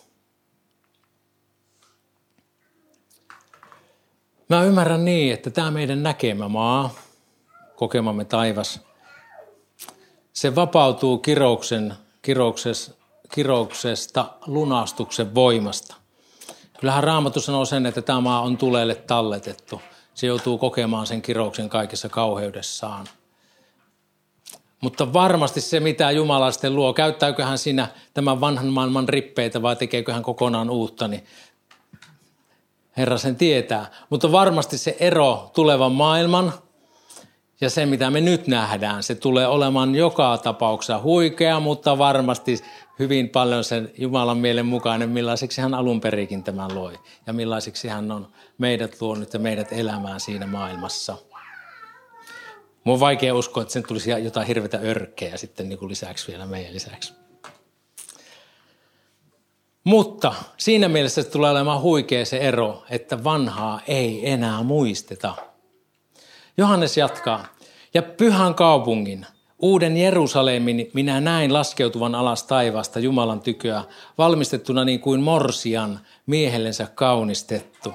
Mä 4.49 4.63
ymmärrän 4.63 5.05
niin, 5.05 5.33
että 5.33 5.49
tämä 5.49 5.71
meidän 5.71 6.03
näkemä 6.03 6.47
maa, 6.47 6.95
kokemamme 7.75 8.25
taivas, 8.25 8.79
se 10.33 10.55
vapautuu 10.55 11.17
kirouksen, 11.17 11.93
kirouksesta, 12.21 12.95
kirouksesta 13.33 14.33
lunastuksen 14.45 15.35
voimasta. 15.35 15.95
Kyllähän 16.79 17.03
Raamattu 17.03 17.41
sanoo 17.41 17.65
sen, 17.65 17.85
että 17.85 18.01
tämä 18.01 18.21
maa 18.21 18.41
on 18.41 18.57
tuleelle 18.57 18.95
talletettu. 18.95 19.81
Se 20.17 20.27
joutuu 20.27 20.57
kokemaan 20.57 21.07
sen 21.07 21.21
kirouksen 21.21 21.69
kaikessa 21.69 22.09
kauheudessaan. 22.09 23.07
Mutta 24.81 25.13
varmasti 25.13 25.61
se, 25.61 25.79
mitä 25.79 26.11
Jumala 26.11 26.51
sitten 26.51 26.75
luo, 26.75 26.93
käyttääkö 26.93 27.45
hän 27.45 27.57
siinä 27.57 27.87
tämän 28.13 28.41
vanhan 28.41 28.67
maailman 28.67 29.09
rippeitä 29.09 29.61
vai 29.61 29.75
tekeekö 29.75 30.13
hän 30.13 30.23
kokonaan 30.23 30.69
uutta, 30.69 31.07
niin 31.07 31.25
Herra 32.97 33.17
sen 33.17 33.35
tietää. 33.35 33.91
Mutta 34.09 34.31
varmasti 34.31 34.77
se 34.77 34.97
ero 34.99 35.51
tulevan 35.53 35.91
maailman– 35.91 36.53
ja 37.61 37.69
se, 37.69 37.85
mitä 37.85 38.09
me 38.09 38.21
nyt 38.21 38.47
nähdään, 38.47 39.03
se 39.03 39.15
tulee 39.15 39.47
olemaan 39.47 39.95
joka 39.95 40.37
tapauksessa 40.37 40.99
huikea, 40.99 41.59
mutta 41.59 41.97
varmasti 41.97 42.63
hyvin 42.99 43.29
paljon 43.29 43.63
sen 43.63 43.91
Jumalan 43.97 44.37
mielen 44.37 44.65
mukainen, 44.65 45.09
millaiseksi 45.09 45.61
hän 45.61 45.73
alun 45.73 46.01
perikin 46.01 46.43
tämän 46.43 46.75
loi. 46.75 46.99
Ja 47.27 47.33
millaiseksi 47.33 47.87
hän 47.87 48.11
on 48.11 48.27
meidät 48.57 49.01
luonut 49.01 49.33
ja 49.33 49.39
meidät 49.39 49.71
elämään 49.71 50.19
siinä 50.19 50.47
maailmassa. 50.47 51.17
Mun 52.83 52.93
on 52.93 52.99
vaikea 52.99 53.35
uskoa, 53.35 53.61
että 53.61 53.73
sen 53.73 53.83
tulisi 53.87 54.09
jotain 54.09 54.47
hirvetä 54.47 54.79
örkkeä 54.83 55.37
sitten 55.37 55.69
niin 55.69 55.79
kuin 55.79 55.89
lisäksi 55.89 56.27
vielä 56.27 56.45
meidän 56.45 56.73
lisäksi. 56.73 57.13
Mutta 59.83 60.33
siinä 60.57 60.87
mielessä 60.87 61.23
se 61.23 61.29
tulee 61.29 61.51
olemaan 61.51 61.81
huikea 61.81 62.25
se 62.25 62.37
ero, 62.37 62.83
että 62.89 63.23
vanhaa 63.23 63.81
ei 63.87 64.29
enää 64.29 64.63
muisteta. 64.63 65.35
Johannes 66.57 66.97
jatkaa. 66.97 67.45
Ja 67.93 68.01
pyhän 68.01 68.55
kaupungin, 68.55 69.25
uuden 69.59 69.97
Jerusalemin, 69.97 70.89
minä 70.93 71.21
näin 71.21 71.53
laskeutuvan 71.53 72.15
alas 72.15 72.43
taivaasta 72.43 72.99
Jumalan 72.99 73.41
tyköä, 73.41 73.83
valmistettuna 74.17 74.85
niin 74.85 74.99
kuin 74.99 75.21
morsian 75.21 75.99
miehellensä 76.25 76.87
kaunistettu. 76.95 77.93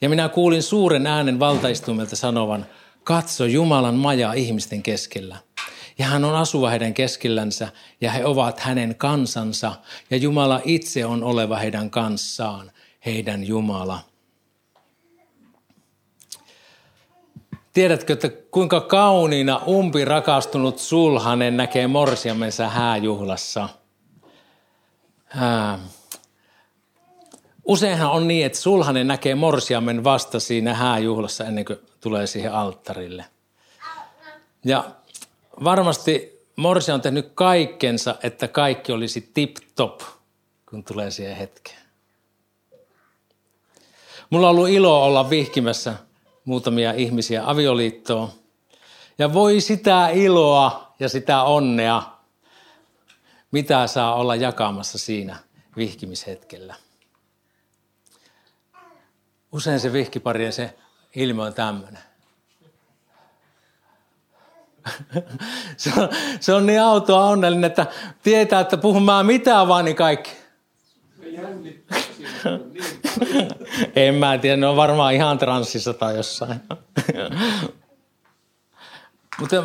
Ja 0.00 0.08
minä 0.08 0.28
kuulin 0.28 0.62
suuren 0.62 1.06
äänen 1.06 1.40
valtaistumelta 1.40 2.16
sanovan, 2.16 2.66
katso 3.04 3.44
Jumalan 3.44 3.94
maja 3.94 4.32
ihmisten 4.32 4.82
keskellä– 4.82 5.36
ja 5.98 6.06
hän 6.06 6.24
on 6.24 6.34
asuva 6.34 6.70
heidän 6.70 6.94
keskillänsä 6.94 7.68
ja 8.00 8.10
he 8.10 8.24
ovat 8.24 8.60
hänen 8.60 8.94
kansansa 8.94 9.74
ja 10.10 10.16
Jumala 10.16 10.60
itse 10.64 11.06
on 11.06 11.24
oleva 11.24 11.56
heidän 11.56 11.90
kanssaan, 11.90 12.72
heidän 13.06 13.46
Jumala. 13.46 14.11
Tiedätkö, 17.72 18.12
että 18.12 18.28
kuinka 18.28 18.80
kauniina 18.80 19.60
umpi 19.66 20.04
rakastunut 20.04 20.78
sulhanen 20.78 21.56
näkee 21.56 21.86
morsiamensa 21.86 22.68
hääjuhlassa? 22.68 23.68
Ää. 25.36 25.78
Useinhan 27.64 28.10
on 28.10 28.28
niin, 28.28 28.46
että 28.46 28.58
sulhanen 28.58 29.06
näkee 29.06 29.34
morsiamen 29.34 30.04
vasta 30.04 30.40
siinä 30.40 30.74
hääjuhlassa 30.74 31.44
ennen 31.44 31.64
kuin 31.64 31.78
tulee 32.00 32.26
siihen 32.26 32.52
alttarille. 32.52 33.24
Ja 34.64 34.84
varmasti 35.64 36.32
Morsi 36.56 36.92
on 36.92 37.00
tehnyt 37.00 37.32
kaikkensa, 37.34 38.14
että 38.22 38.48
kaikki 38.48 38.92
olisi 38.92 39.30
tip-top, 39.34 40.00
kun 40.70 40.84
tulee 40.84 41.10
siihen 41.10 41.36
hetkeen. 41.36 41.82
Mulla 44.30 44.48
on 44.48 44.56
ollut 44.56 44.68
ilo 44.68 45.04
olla 45.04 45.30
vihkimässä 45.30 45.94
muutamia 46.44 46.92
ihmisiä 46.92 47.42
avioliittoon. 47.46 48.28
Ja 49.18 49.32
voi 49.32 49.60
sitä 49.60 50.08
iloa 50.08 50.94
ja 50.98 51.08
sitä 51.08 51.42
onnea, 51.42 52.02
mitä 53.50 53.86
saa 53.86 54.14
olla 54.14 54.36
jakamassa 54.36 54.98
siinä 54.98 55.36
vihkimishetkellä. 55.76 56.74
Usein 59.52 59.80
se 59.80 59.92
vihkiparien 59.92 60.52
se 60.52 60.74
ilme 61.14 61.42
on 61.42 61.54
tämmöinen. 61.54 62.02
se, 65.76 65.90
on, 65.96 66.08
se 66.40 66.52
on 66.52 66.66
niin 66.66 66.82
autoa 66.82 67.24
onnellinen, 67.24 67.64
että 67.70 67.86
tietää, 68.22 68.60
että 68.60 68.76
puhun 68.76 69.02
mä 69.02 69.22
mitään 69.22 69.68
vaan, 69.68 69.84
niin 69.84 69.96
kaikki. 69.96 70.30
En 73.96 74.14
mä 74.14 74.38
tiedä, 74.38 74.56
ne 74.56 74.66
on 74.66 74.76
varmaan 74.76 75.14
ihan 75.14 75.38
transsissa 75.38 75.94
tai 75.94 76.16
jossain. 76.16 76.60
Mutta 79.40 79.56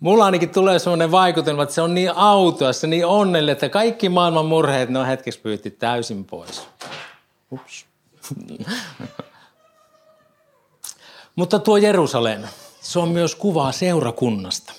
mulla 0.00 0.24
ainakin 0.24 0.50
tulee 0.50 0.78
sellainen 0.78 1.10
vaikutelma, 1.10 1.62
että 1.62 1.74
se 1.74 1.82
on 1.82 1.94
niin 1.94 2.12
autoa, 2.16 2.72
se 2.72 2.86
niin 2.86 3.06
onnellinen, 3.06 3.52
että 3.52 3.68
kaikki 3.68 4.08
maailman 4.08 4.46
murheet, 4.46 4.88
ne 4.88 4.98
on 4.98 5.06
hetkeksi 5.06 5.40
pyytti 5.40 5.70
täysin 5.70 6.24
pois. 6.24 6.68
Ups. 7.52 7.86
Mutta 11.36 11.58
tuo 11.58 11.76
Jerusalem, 11.76 12.42
se 12.80 12.98
on 12.98 13.08
myös 13.08 13.34
kuvaa 13.34 13.72
seurakunnasta. 13.72 14.72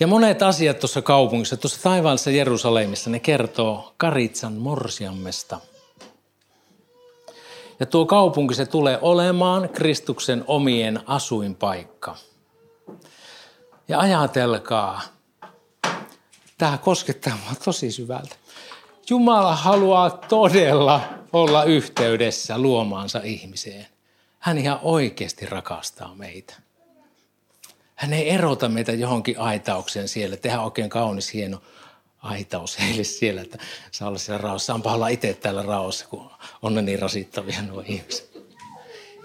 Ja 0.00 0.06
monet 0.06 0.42
asiat 0.42 0.78
tuossa 0.78 1.02
kaupungissa, 1.02 1.56
tuossa 1.56 1.82
taivaallisessa 1.82 2.30
Jerusalemissa, 2.30 3.10
ne 3.10 3.20
kertoo 3.20 3.94
Karitsan 3.96 4.52
morsiammesta. 4.52 5.60
Ja 7.80 7.86
tuo 7.86 8.06
kaupunki 8.06 8.54
se 8.54 8.66
tulee 8.66 8.98
olemaan 9.02 9.68
Kristuksen 9.68 10.44
omien 10.46 11.00
asuinpaikka. 11.06 12.16
Ja 13.88 14.00
ajatelkaa, 14.00 15.00
tämä 16.58 16.78
koskettaa 16.78 17.36
minua 17.36 17.60
tosi 17.64 17.90
syvältä. 17.90 18.36
Jumala 19.10 19.56
haluaa 19.56 20.10
todella 20.10 21.00
olla 21.32 21.64
yhteydessä 21.64 22.58
luomaansa 22.58 23.20
ihmiseen. 23.24 23.86
Hän 24.38 24.58
ihan 24.58 24.78
oikeasti 24.82 25.46
rakastaa 25.46 26.14
meitä. 26.14 26.54
Hän 28.02 28.12
ei 28.12 28.30
erota 28.30 28.68
meitä 28.68 28.92
johonkin 28.92 29.38
aitaukseen 29.38 30.08
siellä. 30.08 30.36
Tehdä 30.36 30.60
oikein 30.60 30.90
kaunis, 30.90 31.32
hieno 31.32 31.62
aitaus 32.22 32.78
heille 32.78 33.04
siellä, 33.04 33.40
että 33.42 33.58
saa 33.90 34.08
olla 34.08 34.18
siellä 34.18 34.38
raossa. 34.38 34.66
Saanpa 34.66 34.94
olla 34.94 35.08
itse 35.08 35.34
täällä 35.34 35.62
raossa, 35.62 36.06
kun 36.06 36.30
on 36.62 36.74
ne 36.74 36.82
niin 36.82 36.98
rasittavia 36.98 37.62
nuo 37.62 37.82
ihmiset. 37.86 38.30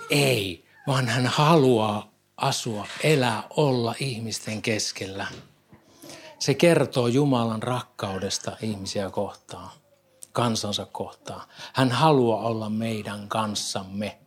Ei, 0.09 0.65
vaan 0.87 1.07
hän 1.07 1.25
haluaa 1.25 2.11
asua, 2.37 2.87
elää, 3.03 3.43
olla 3.49 3.95
ihmisten 3.99 4.61
keskellä. 4.61 5.27
Se 6.39 6.53
kertoo 6.53 7.07
Jumalan 7.07 7.63
rakkaudesta 7.63 8.57
ihmisiä 8.61 9.09
kohtaan, 9.09 9.69
kansansa 10.31 10.85
kohtaan. 10.85 11.41
Hän 11.73 11.91
haluaa 11.91 12.47
olla 12.47 12.69
meidän 12.69 13.29
kanssamme. 13.29 14.17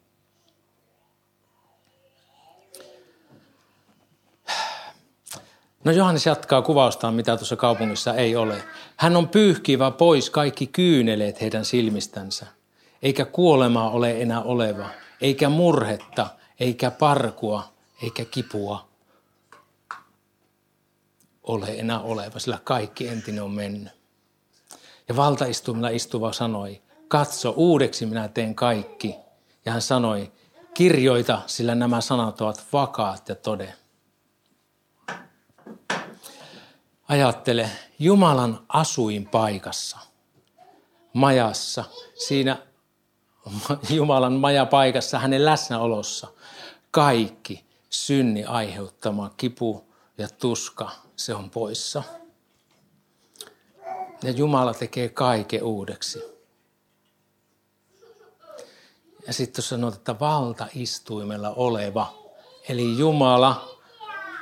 No 5.85 5.93
Johannes 5.93 6.27
jatkaa 6.27 6.63
kuvaustaan, 6.63 7.15
mitä 7.15 7.37
tuossa 7.37 7.57
kaupungissa 7.57 8.15
ei 8.15 8.37
ole. 8.37 8.63
Hän 8.97 9.17
on 9.17 9.29
pyyhkivä 9.29 9.91
pois 9.91 10.31
kaikki 10.31 10.67
kyyneleet 10.67 11.41
heidän 11.41 11.65
silmistänsä. 11.65 12.47
Eikä 13.03 13.25
kuolemaa 13.25 13.91
ole 13.91 14.23
enää 14.23 14.43
oleva, 14.43 14.87
eikä 15.21 15.49
murhetta, 15.49 16.27
eikä 16.61 16.91
parkua, 16.91 17.63
eikä 18.03 18.25
kipua 18.25 18.89
ole 21.43 21.67
enää 21.67 22.01
oleva, 22.01 22.39
sillä 22.39 22.59
kaikki 22.65 23.09
entinen 23.09 23.43
on 23.43 23.51
mennyt. 23.51 23.93
Ja 25.09 25.17
valtaistumilla 25.17 25.89
istuva 25.89 26.33
sanoi, 26.33 26.83
katso, 27.09 27.55
uudeksi 27.57 28.07
minä 28.07 28.29
teen 28.29 28.55
kaikki. 28.55 29.17
Ja 29.65 29.73
hän 29.73 29.83
sanoi, 29.83 30.33
kirjoita, 30.75 31.43
sillä 31.47 31.75
nämä 31.75 32.01
sanat 32.01 32.41
ovat 32.41 32.67
vakaat 32.73 33.29
ja 33.29 33.35
toden. 33.35 33.80
Ajattele 37.09 37.71
Jumalan 37.99 38.61
asuinpaikassa, 38.69 39.99
majassa, 41.13 41.85
siinä 42.27 42.57
Jumalan 43.97 44.33
majapaikassa, 44.33 45.19
hänen 45.19 45.45
läsnäolossa. 45.45 46.29
Kaikki 46.91 47.65
synni 47.91 48.45
aiheuttama 48.45 49.31
kipu 49.37 49.85
ja 50.19 50.29
tuska, 50.29 50.91
se 51.17 51.35
on 51.35 51.51
poissa. 51.51 52.03
Ja 54.23 54.31
Jumala 54.31 54.75
tekee 54.75 55.09
kaiken 55.09 55.65
uudeksi. 55.65 56.23
Ja 59.27 59.33
sitten 59.33 59.63
sanotaan, 59.63 59.99
että 59.99 60.21
valtaistuimella 60.21 61.51
oleva, 61.51 62.15
eli 62.69 62.99
Jumala 62.99 63.70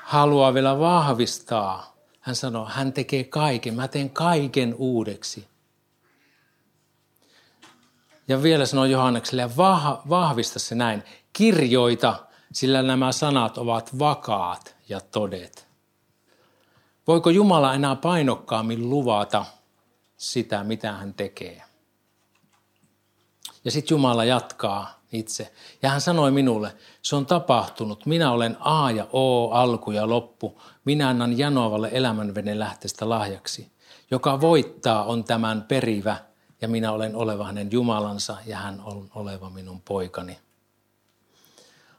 haluaa 0.09 0.55
vielä 0.55 0.79
vahvistaa 0.79 1.97
hän 2.21 2.37
sanoo, 2.37 2.65
hän 2.65 2.93
tekee 2.93 3.25
kaiken, 3.25 3.75
mä 3.75 3.89
teen 3.89 4.11
kaiken 4.11 4.75
uudeksi. 4.79 5.49
Ja 8.29 8.43
vielä 8.43 8.67
sanoo 8.67 8.85
Johannekselle, 8.85 9.57
vahvista 10.09 10.59
se 10.59 10.75
näin, 10.75 11.03
kirjoita, 11.33 12.27
sillä 12.53 12.83
nämä 12.83 13.13
sanat 13.13 13.59
ovat 13.59 13.99
vakaat 13.99 14.77
ja 14.89 15.01
todet. 15.01 15.69
Voiko 17.07 17.31
Jumala 17.31 17.75
enää 17.75 17.97
painokkaammin 17.97 18.91
luvata 18.91 19.45
sitä, 20.17 20.65
mitä 20.65 20.93
hän 20.93 21.15
tekee? 21.15 21.63
Ja 23.65 23.71
sitten 23.71 23.95
Jumala 23.95 24.25
jatkaa 24.25 24.98
itse. 25.13 25.53
Ja 25.83 25.91
hän 25.91 26.01
sanoi 26.01 26.31
minulle, 26.31 26.73
se 27.03 27.17
on 27.17 27.27
tapahtunut. 27.27 28.07
Minä 28.07 28.33
olen 28.33 28.57
A 28.61 28.91
ja 28.91 29.07
O, 29.13 29.51
alku 29.51 29.91
ja 29.91 30.09
loppu. 30.09 30.61
Minä 30.85 31.09
annan 31.09 31.39
janoavalle 31.39 31.89
elämänveden 31.93 32.59
lähteestä 32.59 33.09
lahjaksi. 33.09 33.73
Joka 34.11 34.41
voittaa 34.41 35.05
on 35.05 35.25
tämän 35.25 35.63
perivä 35.63 36.17
ja 36.61 36.69
minä 36.69 36.93
olen 36.93 37.17
oleva 37.17 37.45
hänen 37.45 37.73
Jumalansa 37.73 38.37
ja 38.47 38.57
hän 38.57 38.81
on 38.85 39.11
oleva 39.15 39.51
minun 39.51 39.81
poikani. 39.81 40.39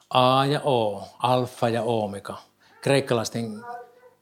A 0.10 0.46
ja 0.46 0.62
O, 0.64 1.08
alfa 1.20 1.70
ja 1.70 1.84
omega. 1.84 2.38
Kreikkalaisten 2.82 3.66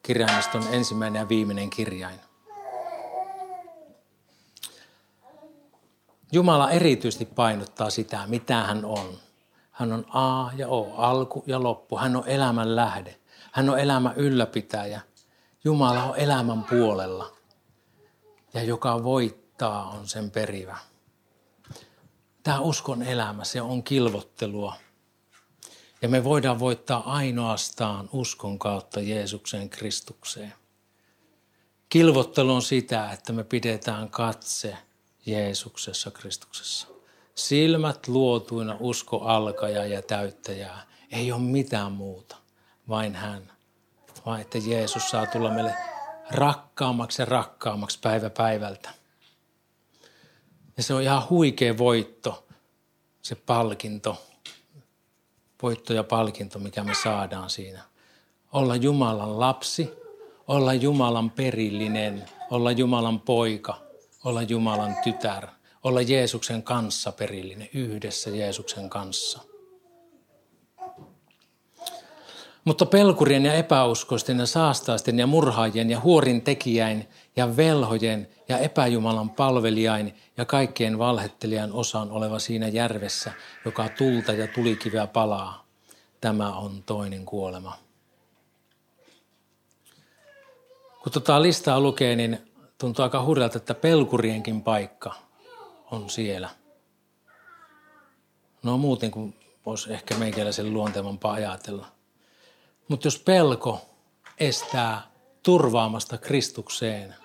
kirjaimiston 0.04 0.64
ensimmäinen 0.72 1.20
ja 1.20 1.30
viimeinen 1.30 1.70
kirjain. 1.70 2.27
Jumala 6.32 6.72
erityisesti 6.72 7.26
painottaa 7.26 7.90
sitä, 7.90 8.24
mitä 8.28 8.64
hän 8.64 8.86
on. 8.86 9.20
Hän 9.72 9.94
on 9.94 10.06
A 10.10 10.50
ja 10.56 10.68
O, 10.68 10.96
alku 10.98 11.44
ja 11.48 11.64
loppu. 11.64 11.98
Hän 11.98 12.16
on 12.16 12.24
elämän 12.28 12.76
lähde. 12.76 13.20
Hän 13.52 13.70
on 13.70 13.80
elämän 13.80 14.14
ylläpitäjä. 14.16 15.02
Jumala 15.64 16.04
on 16.04 16.18
elämän 16.18 16.64
puolella. 16.64 17.32
Ja 18.54 18.64
joka 18.64 19.04
voittaa 19.04 19.90
on 19.90 20.08
sen 20.08 20.32
perivä. 20.32 20.78
Tämä 22.44 22.60
uskon 22.60 23.04
elämä, 23.04 23.44
se 23.44 23.62
on 23.62 23.84
kilvottelua. 23.84 24.74
Ja 26.02 26.10
me 26.10 26.24
voidaan 26.24 26.60
voittaa 26.60 27.14
ainoastaan 27.14 28.10
uskon 28.12 28.60
kautta 28.60 29.00
Jeesukseen 29.00 29.70
Kristukseen. 29.70 30.54
Kilvottelu 31.90 32.54
on 32.54 32.62
sitä, 32.62 33.12
että 33.12 33.34
me 33.34 33.44
pidetään 33.44 34.10
katse 34.10 34.78
Jeesuksessa 35.28 36.12
Kristuksessa. 36.12 36.88
Silmät 37.36 38.08
luotuina 38.08 38.78
usko 38.80 39.22
alkaja 39.22 39.86
ja 39.86 40.02
täyttäjää. 40.02 40.82
Ei 41.12 41.32
ole 41.32 41.42
mitään 41.42 41.92
muuta, 41.92 42.38
vain 42.90 43.16
hän. 43.16 43.52
Vaan 44.26 44.42
että 44.42 44.58
Jeesus 44.58 45.10
saa 45.10 45.26
tulla 45.26 45.50
meille 45.50 45.76
rakkaammaksi 46.32 47.22
ja 47.22 47.26
rakkaammaksi 47.26 48.00
päivä 48.02 48.30
päivältä. 48.30 48.90
Ja 50.78 50.84
se 50.84 50.94
on 50.94 51.02
ihan 51.02 51.30
huikea 51.30 51.78
voitto, 51.78 52.48
se 53.22 53.36
palkinto, 53.36 54.22
voitto 55.62 55.94
ja 55.94 56.04
palkinto, 56.04 56.60
mikä 56.60 56.84
me 56.84 56.94
saadaan 57.04 57.50
siinä. 57.50 57.82
Olla 58.54 58.76
Jumalan 58.76 59.40
lapsi, 59.40 59.90
olla 60.48 60.74
Jumalan 60.74 61.32
perillinen, 61.32 62.26
olla 62.52 62.72
Jumalan 62.72 63.20
poika, 63.20 63.87
olla 64.28 64.42
Jumalan 64.42 64.96
tytär, 65.04 65.48
olla 65.84 66.02
Jeesuksen 66.02 66.64
kanssa 66.64 67.12
perillinen, 67.12 67.70
yhdessä 67.74 68.30
Jeesuksen 68.30 68.90
kanssa. 68.90 69.40
Mutta 72.64 72.86
pelkurien 72.86 73.46
ja 73.46 73.54
epäuskoisten 73.54 74.40
ja 74.40 74.46
saastaisten 74.46 75.20
ja 75.20 75.28
murhaajien 75.28 75.90
ja 75.90 76.00
huorin 76.00 76.42
tekijäin 76.42 77.08
ja 77.36 77.58
velhojen 77.58 78.28
ja 78.50 78.58
epäjumalan 78.58 79.30
palvelijain 79.30 80.16
ja 80.38 80.46
kaikkien 80.46 81.00
valhettelijan 81.00 81.74
osan 81.74 82.12
oleva 82.12 82.40
siinä 82.40 82.68
järvessä, 82.68 83.32
joka 83.66 83.90
tulta 83.90 84.32
ja 84.32 84.48
tulikiveä 84.48 85.08
palaa. 85.08 85.66
Tämä 86.22 86.58
on 86.58 86.84
toinen 86.84 87.26
kuolema. 87.26 87.78
Kun 91.04 91.12
tuota 91.12 91.42
listaa 91.42 91.80
lukee, 91.80 92.16
niin 92.16 92.47
tuntuu 92.78 93.04
aika 93.04 93.24
hurjalta, 93.24 93.58
että 93.58 93.74
pelkurienkin 93.74 94.62
paikka 94.62 95.16
on 95.92 96.10
siellä. 96.10 96.50
No 98.64 98.78
muuten 98.78 99.12
kuin 99.12 99.40
voisi 99.66 99.94
ehkä 99.94 100.16
meikäläisen 100.16 100.74
luontevampaa 100.74 101.34
ajatella. 101.34 101.88
Mutta 102.88 103.08
jos 103.08 103.20
pelko 103.20 103.82
estää 104.40 105.12
turvaamasta 105.44 106.18
Kristukseen, 106.18 107.16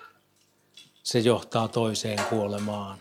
se 1.03 1.19
johtaa 1.19 1.67
toiseen 1.67 2.19
kuolemaan. 2.29 2.97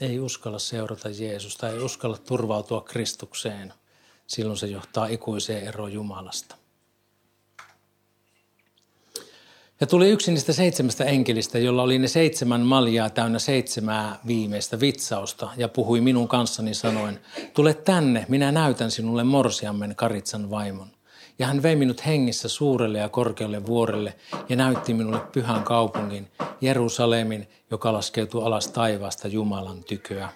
Ei 0.00 0.20
uskalla 0.20 0.58
seurata 0.58 1.08
Jeesusta, 1.08 1.68
ei 1.68 1.78
uskalla 1.78 2.18
turvautua 2.18 2.80
Kristukseen. 2.80 3.74
Silloin 4.26 4.58
se 4.58 4.66
johtaa 4.66 5.06
ikuiseen 5.06 5.64
eroon 5.64 5.92
Jumalasta. 5.92 6.56
Ja 9.82 9.86
tuli 9.86 10.10
yksi 10.10 10.32
niistä 10.32 10.52
seitsemästä 10.52 11.04
enkelistä, 11.04 11.58
jolla 11.58 11.82
oli 11.82 11.98
ne 11.98 12.08
seitsemän 12.08 12.60
maljaa 12.60 13.10
täynnä 13.10 13.38
seitsemää 13.38 14.18
viimeistä 14.26 14.80
vitsausta 14.80 15.50
ja 15.56 15.68
puhui 15.68 16.00
minun 16.00 16.28
kanssani 16.28 16.74
sanoen, 16.74 17.20
tule 17.54 17.74
tänne, 17.74 18.26
minä 18.28 18.52
näytän 18.52 18.90
sinulle 18.90 19.24
morsiammen 19.24 19.96
Karitsan 19.96 20.50
vaimon. 20.50 20.88
Ja 21.38 21.46
hän 21.46 21.62
vei 21.62 21.76
minut 21.76 22.06
hengissä 22.06 22.48
suurelle 22.48 22.98
ja 22.98 23.08
korkealle 23.08 23.66
vuorelle 23.66 24.14
ja 24.48 24.56
näytti 24.56 24.94
minulle 24.94 25.20
pyhän 25.32 25.64
kaupungin, 25.64 26.30
Jerusalemin, 26.60 27.48
joka 27.70 27.92
laskeutuu 27.92 28.42
alas 28.42 28.68
taivaasta 28.68 29.28
Jumalan 29.28 29.84
tyköä. 29.84 30.28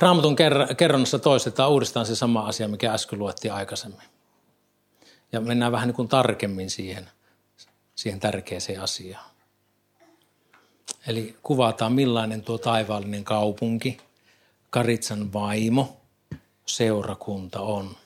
Raamatun 0.00 0.36
kerronnassa 0.76 1.18
toistetaan 1.18 1.70
uudestaan 1.70 2.06
se 2.06 2.16
sama 2.16 2.40
asia, 2.40 2.68
mikä 2.68 2.92
äsken 2.92 3.18
luettiin 3.18 3.52
aikaisemmin 3.52 4.13
ja 5.32 5.40
mennään 5.40 5.72
vähän 5.72 5.88
niin 5.88 5.96
kuin 5.96 6.08
tarkemmin 6.08 6.70
siihen, 6.70 7.10
siihen 7.94 8.20
tärkeäseen 8.20 8.80
asiaan. 8.80 9.30
Eli 11.06 11.36
kuvataan 11.42 11.92
millainen 11.92 12.42
tuo 12.42 12.58
taivaallinen 12.58 13.24
kaupunki, 13.24 13.96
Karitsan 14.70 15.32
vaimo, 15.32 15.96
seurakunta 16.66 17.60
on. 17.60 17.96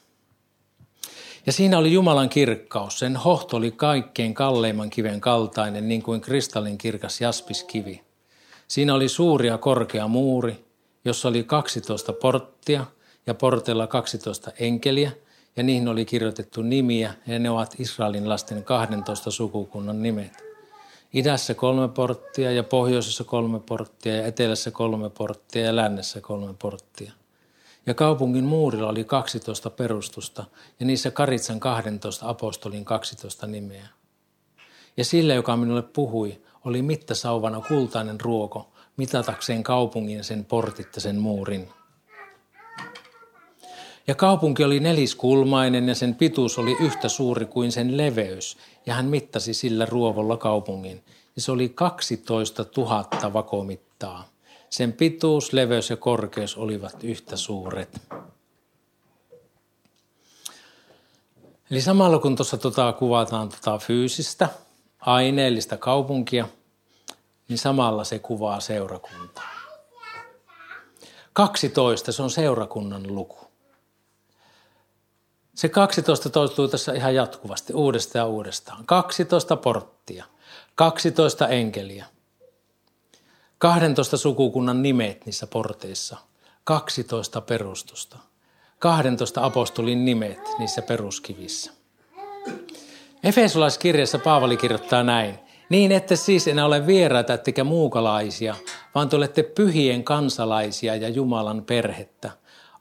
Ja 1.47 1.53
siinä 1.53 1.79
oli 1.79 1.93
Jumalan 1.93 2.29
kirkkaus. 2.29 2.99
Sen 2.99 3.17
hohto 3.17 3.57
oli 3.57 3.71
kaikkein 3.71 4.35
kalleimman 4.35 4.91
kiven 4.91 5.21
kaltainen, 5.21 5.89
niin 5.89 6.03
kuin 6.03 6.21
kristallin 6.21 6.79
kirkas 6.79 7.21
jaspiskivi. 7.21 8.03
Siinä 8.69 8.95
oli 8.95 9.09
suuri 9.09 9.49
ja 9.49 9.59
korkea 9.59 10.09
muuri, 10.09 10.65
jossa 11.05 11.29
oli 11.29 11.45
12 11.45 12.13
porttia 12.13 12.87
ja 13.27 13.35
porteilla 13.35 13.87
12 13.87 14.53
enkeliä– 14.59 15.13
ja 15.59 15.65
niihin 15.65 15.89
oli 15.89 16.05
kirjoitettu 16.05 16.63
nimiä, 16.63 17.15
ja 17.27 17.39
ne 17.39 17.51
ovat 17.51 17.75
Israelin 17.79 18.29
lasten 18.29 18.65
12 18.65 19.31
sukukunnan 19.31 20.03
nimet. 20.03 20.45
Idässä 21.13 21.55
kolme 21.55 21.89
porttia 21.89 22.53
ja 22.53 22.63
pohjoisessa 22.63 23.25
kolme 23.25 23.61
porttia 23.61 24.17
ja 24.17 24.27
etelässä 24.27 24.71
kolme 24.71 25.11
porttia 25.11 25.67
ja 25.67 25.77
lännessä 25.77 26.21
kolme 26.21 26.55
porttia. 26.59 27.13
Ja 27.87 27.95
kaupungin 27.95 28.45
muurilla 28.45 28.89
oli 28.89 29.05
12 29.05 29.71
perustusta 29.71 30.45
ja 30.81 30.87
niissä 30.87 31.11
Karitsan 31.11 31.61
12 31.61 32.29
apostolin 32.29 32.85
12 32.85 33.47
nimeä. 33.47 33.89
Ja 34.97 35.05
sillä, 35.05 35.35
joka 35.35 35.57
minulle 35.57 35.83
puhui, 35.83 36.43
oli 36.65 36.83
mittasauvana 36.83 37.61
kultainen 37.61 38.21
ruoko, 38.21 38.73
mitatakseen 38.97 39.63
kaupungin 39.63 40.25
sen 40.25 40.45
portit 40.45 40.89
ja 40.95 41.01
sen 41.01 41.17
muurin. 41.17 41.69
Ja 44.09 44.15
kaupunki 44.15 44.65
oli 44.65 44.81
neliskulmainen 44.81 45.89
ja 45.89 45.95
sen 45.95 46.15
pituus 46.15 46.59
oli 46.59 46.77
yhtä 46.81 47.09
suuri 47.09 47.47
kuin 47.47 47.73
sen 47.73 47.97
leveys. 47.97 48.57
Ja 48.87 48.95
hän 48.95 49.07
mittasi 49.07 49.55
sillä 49.55 49.87
ruovolla 49.87 50.37
kaupungin. 50.37 51.05
Ja 51.37 51.43
se 51.43 51.53
oli 51.53 51.69
12 51.69 52.65
000 52.77 53.33
vakomittaa. 53.33 54.29
Sen 54.71 54.93
pituus, 54.93 55.53
leveys 55.53 55.91
ja 55.91 55.97
korkeus 55.97 56.57
olivat 56.57 57.05
yhtä 57.05 57.37
suuret. 57.37 58.01
Eli 61.71 61.81
samalla 61.81 62.19
kun 62.19 62.37
tuossa 62.37 62.57
tota 62.57 62.93
kuvataan 62.93 63.49
tota 63.49 63.79
fyysistä, 63.79 64.49
aineellista 65.01 65.77
kaupunkia, 65.77 66.49
niin 67.49 67.59
samalla 67.59 68.05
se 68.05 68.19
kuvaa 68.19 68.61
seurakuntaa. 68.61 69.55
12, 71.33 72.13
se 72.13 72.23
on 72.23 72.31
seurakunnan 72.31 73.15
luku. 73.15 73.48
Se 75.59 75.69
12 75.69 76.31
toistuu 76.31 76.69
tässä 76.69 76.93
ihan 76.93 77.15
jatkuvasti, 77.15 77.73
uudestaan 77.73 78.21
ja 78.21 78.27
uudestaan. 78.27 78.87
12 78.87 79.57
porttia, 79.57 80.25
12 80.75 81.49
enkeliä, 81.49 82.05
12 83.59 84.17
sukukunnan 84.17 84.83
nimet 84.83 85.27
niissä 85.27 85.47
porteissa, 85.47 86.17
12 86.65 87.41
perustusta, 87.41 88.17
12 88.79 89.45
apostolin 89.45 90.05
nimet 90.05 90.41
niissä 90.59 90.83
peruskivissä. 90.83 91.73
Efesolaiskirjassa 93.25 94.19
Paavali 94.19 94.57
kirjoittaa 94.57 95.03
näin. 95.03 95.39
Niin 95.69 95.93
ette 95.93 96.17
siis 96.17 96.49
enää 96.49 96.67
ole 96.67 96.87
vieraita 96.87 97.35
ettekä 97.35 97.65
muukalaisia, 97.65 98.55
vaan 98.95 99.09
te 99.09 99.17
olette 99.17 99.43
pyhien 99.43 100.05
kansalaisia 100.05 100.97
ja 100.97 101.09
Jumalan 101.09 101.65
perhettä– 101.65 102.31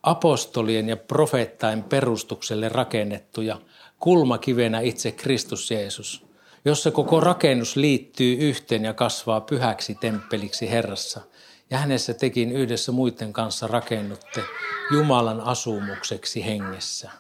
apostolien 0.10 0.90
ja 0.90 0.98
profeettain 0.98 1.84
perustukselle 1.84 2.70
rakennettuja 2.70 3.62
kulmakivenä 4.00 4.80
itse 4.80 5.12
Kristus 5.12 5.72
Jeesus, 5.72 6.26
jossa 6.66 6.92
koko 6.92 7.20
rakennus 7.20 7.76
liittyy 7.76 8.36
yhteen 8.36 8.86
ja 8.86 8.94
kasvaa 8.94 9.42
pyhäksi 9.42 9.96
temppeliksi 9.96 10.70
Herrassa. 10.70 11.22
Ja 11.70 11.78
hänessä 11.78 12.14
tekin 12.14 12.52
yhdessä 12.52 12.92
muiden 12.92 13.34
kanssa 13.34 13.68
rakennutte 13.68 14.44
Jumalan 14.92 15.42
asumukseksi 15.42 16.46
hengessä. 16.46 17.12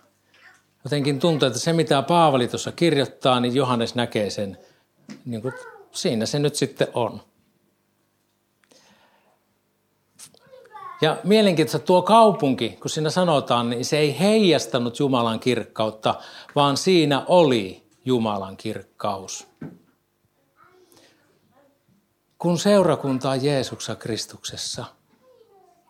Jotenkin 0.84 1.20
tuntuu, 1.20 1.48
että 1.48 1.60
se 1.60 1.74
mitä 1.74 2.02
Paavali 2.02 2.48
tuossa 2.48 2.72
kirjoittaa, 2.72 3.40
niin 3.40 3.56
Johannes 3.56 3.96
näkee 3.96 4.30
sen, 4.30 4.58
niin 5.26 5.42
kuin 5.42 5.54
siinä 5.92 6.26
se 6.26 6.40
nyt 6.40 6.56
sitten 6.56 6.88
on. 6.94 7.22
Ja 11.02 11.18
mielenkiintoista 11.24 11.86
tuo 11.86 12.02
kaupunki, 12.02 12.70
kun 12.70 12.90
siinä 12.90 13.10
sanotaan, 13.10 13.70
niin 13.70 13.86
se 13.86 13.98
ei 13.98 14.20
heijastanut 14.20 15.00
Jumalan 15.00 15.40
kirkkautta, 15.40 16.16
vaan 16.56 16.78
siinä 16.78 17.26
oli 17.28 17.88
Jumalan 18.06 18.58
kirkkaus. 18.58 19.48
Kun 22.38 22.60
seurakunta 22.60 23.30
on 23.30 23.44
Jeesuksessa 23.44 23.96
Kristuksessa, 23.96 24.86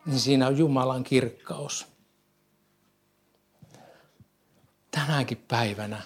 niin 0.05 0.19
siinä 0.19 0.47
on 0.47 0.57
Jumalan 0.57 1.03
kirkkaus. 1.03 1.87
Tänäkin 4.91 5.45
päivänä, 5.47 6.01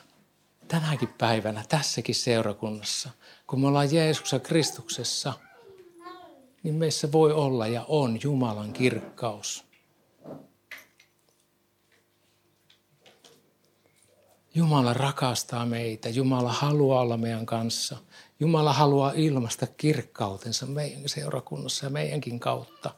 tänäkin 0.68 1.14
päivänä, 1.18 1.64
tässäkin 1.70 2.16
seurakunnassa, 2.16 3.10
kun 3.48 3.62
me 3.62 3.68
ollaan 3.68 3.94
Jeesuksessa 3.94 4.40
Kristuksessa, 4.40 5.34
niin 6.64 6.76
meissä 6.76 7.12
voi 7.12 7.32
olla 7.32 7.68
ja 7.68 7.86
on 7.88 8.20
Jumalan 8.24 8.74
kirkkaus. 8.74 9.72
Jumala 14.56 14.94
rakastaa 14.94 15.66
meitä. 15.66 16.10
Jumala 16.10 16.52
haluaa 16.52 17.02
olla 17.02 17.18
meidän 17.18 17.46
kanssa. 17.46 17.98
Jumala 18.40 18.74
haluaa 18.74 19.12
ilmaista 19.16 19.68
kirkkautensa 19.68 20.66
meidän 20.66 21.10
seurakunnassa 21.10 21.86
ja 21.86 21.90
meidänkin 21.90 22.40
kautta. 22.40 22.92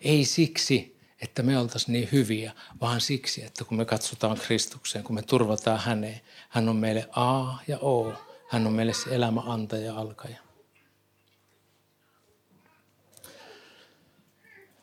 Ei 0.00 0.24
siksi, 0.24 0.96
että 1.20 1.42
me 1.42 1.58
oltaisiin 1.58 1.92
niin 1.92 2.08
hyviä, 2.12 2.52
vaan 2.80 3.00
siksi, 3.00 3.44
että 3.44 3.64
kun 3.64 3.76
me 3.76 3.84
katsotaan 3.84 4.38
Kristukseen, 4.38 5.04
kun 5.04 5.14
me 5.14 5.22
turvataan 5.22 5.80
häneen, 5.80 6.20
hän 6.48 6.68
on 6.68 6.76
meille 6.76 7.08
A 7.12 7.54
ja 7.68 7.78
O. 7.78 8.12
Hän 8.48 8.66
on 8.66 8.72
meille 8.72 8.92
se 8.92 9.14
elämä 9.14 9.42
antaja 9.46 9.94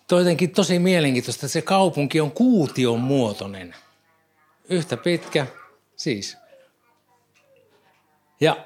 Toitenkin 0.08 0.52
tosi 0.52 0.80
mielenkiintoista, 0.80 1.46
että 1.46 1.54
se 1.54 1.62
kaupunki 1.62 2.22
on 2.22 2.32
kuution 2.32 3.00
muotoinen. 3.00 3.76
Yhtä 4.70 4.98
pitkä, 4.98 5.48
siis. 5.96 6.38
Ja 8.40 8.66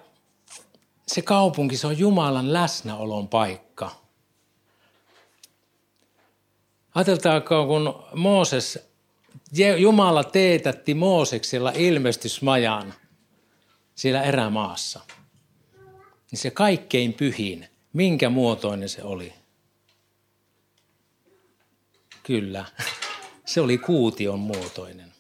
se 1.08 1.22
kaupunki, 1.22 1.78
se 1.78 1.88
on 1.88 2.00
Jumalan 2.00 2.54
läsnäolon 2.54 3.28
paikka. 3.28 3.92
Ajateltaako, 6.96 7.68
kun 7.68 8.04
Mooses, 8.14 8.80
Jumala 9.78 10.24
teetätti 10.24 10.94
Mooseksella 10.94 11.72
ilmestysmajan 11.76 12.94
siellä 13.96 14.24
erämaassa. 14.24 15.00
Niin 16.32 16.40
se 16.40 16.52
kaikkein 16.52 17.14
pyhin, 17.14 17.68
minkä 17.94 18.30
muotoinen 18.30 18.90
se 18.90 19.04
oli? 19.04 19.34
Kyllä, 22.28 22.66
se 23.46 23.62
oli 23.62 23.78
kuution 23.78 24.40
muotoinen. 24.40 25.14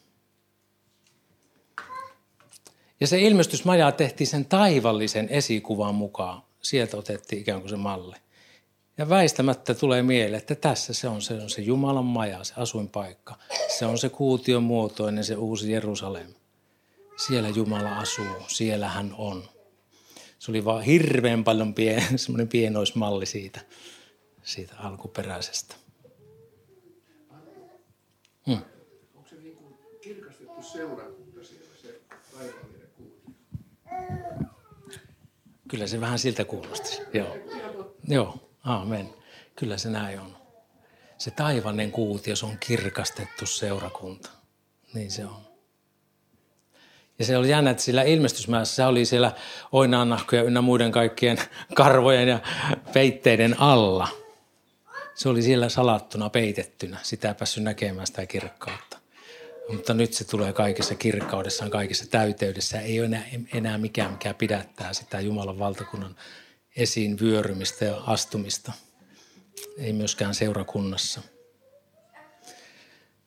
Ja 3.00 3.08
se 3.08 3.22
ilmestysmaja 3.22 3.92
tehtiin 3.92 4.28
sen 4.28 4.46
taivallisen 4.46 5.30
esikuvan 5.30 5.96
mukaan. 5.96 6.42
Sieltä 6.62 6.98
otettiin 6.98 7.42
ikään 7.42 7.60
kuin 7.60 7.70
se 7.70 7.76
malli. 7.76 8.16
Ja 8.98 9.10
väistämättä 9.10 9.74
tulee 9.74 10.04
mieleen, 10.04 10.40
että 10.40 10.56
tässä 10.56 10.94
se 10.94 11.08
on 11.08 11.22
se, 11.22 11.34
on 11.34 11.50
se 11.50 11.62
Jumalan 11.62 12.06
maja, 12.06 12.44
se 12.44 12.54
asuinpaikka. 12.58 13.36
Se 13.78 13.86
on 13.86 13.98
se 13.98 14.10
kuution 14.10 14.64
muotoinen, 14.64 15.24
se 15.24 15.36
uusi 15.36 15.72
Jerusalem. 15.72 16.34
Siellä 17.28 17.50
Jumala 17.50 17.98
asuu, 17.98 18.36
siellä 18.48 18.90
hän 18.90 19.16
on. 19.18 19.44
Se 20.40 20.52
oli 20.52 20.66
vaan 20.66 20.84
hirveän 20.84 21.44
paljon 21.44 21.74
pien, 21.74 22.04
semmoinen 22.20 22.48
pienoismalli 22.48 23.26
siitä, 23.26 23.60
siitä 24.44 24.76
alkuperäisestä. 24.78 25.87
Hmm. 28.48 28.62
Onko 29.16 29.30
se 29.30 29.36
niin 29.36 29.56
kuin 29.56 29.78
kirkastettu 30.02 30.64
seurakunta 30.64 31.44
siellä, 31.44 31.66
se 31.82 32.02
taivallinen 32.32 32.88
kuutio? 32.98 33.34
Kyllä 35.68 35.88
se 35.88 36.02
vähän 36.02 36.20
siltä 36.20 36.46
kuulosti. 36.46 36.98
Joo. 37.14 37.38
Joo, 38.08 38.50
aamen. 38.64 39.10
Kyllä 39.56 39.78
se 39.78 39.90
näin 39.90 40.20
on. 40.20 40.38
Se 41.18 41.32
taivannen 41.32 41.92
kuutio, 41.92 42.36
se 42.36 42.46
on 42.46 42.58
kirkastettu 42.60 43.46
seurakunta. 43.46 44.30
Niin 44.94 45.12
se 45.12 45.26
on. 45.26 45.42
Ja 47.20 47.26
se 47.26 47.38
oli 47.38 47.50
jännä, 47.50 47.72
että 47.72 47.84
sillä 47.84 48.04
ilmestysmäessä 48.04 48.88
oli 48.88 49.06
siellä 49.06 49.32
oinaannahkoja 49.72 50.44
ynnä 50.44 50.62
muiden 50.62 50.92
kaikkien 50.92 51.38
karvojen 51.74 52.28
ja 52.28 52.40
peitteiden 52.94 53.60
alla– 53.60 54.08
se 55.18 55.30
oli 55.30 55.42
siellä 55.42 55.70
salattuna, 55.70 56.30
peitettynä. 56.30 56.98
Sitä 57.04 57.28
ei 57.28 57.36
päässyt 57.36 57.64
näkemään 57.64 58.08
sitä 58.08 58.26
kirkkautta. 58.26 58.98
Mutta 59.70 59.94
nyt 59.94 60.14
se 60.14 60.24
tulee 60.24 60.54
kaikessa 60.54 60.96
kirkkaudessaan, 60.96 61.72
kaikessa 61.72 62.10
täyteydessä. 62.10 62.82
Ei 62.82 63.00
ole 63.00 63.06
enää, 63.06 63.24
enää 63.54 63.78
mikään, 63.78 64.12
mikä 64.12 64.34
pidättää 64.34 64.94
sitä 64.94 65.20
Jumalan 65.20 65.60
valtakunnan 65.60 66.16
esiin 66.76 67.20
vyörymistä 67.20 67.86
ja 67.86 67.98
astumista. 67.98 68.72
Ei 69.78 69.94
myöskään 69.94 70.36
seurakunnassa. 70.36 71.22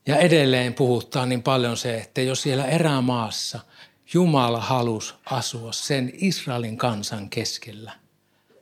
Ja 0.07 0.17
edelleen 0.17 0.75
puhuttaa 0.75 1.27
niin 1.27 1.43
paljon 1.43 1.77
se, 1.77 1.99
että 1.99 2.21
jos 2.21 2.43
siellä 2.43 2.67
erämaassa 2.67 3.61
Jumala 4.15 4.61
halusi 4.61 5.15
asua 5.25 5.73
sen 5.73 6.13
Israelin 6.15 6.77
kansan 6.77 7.31
keskellä– 7.31 7.93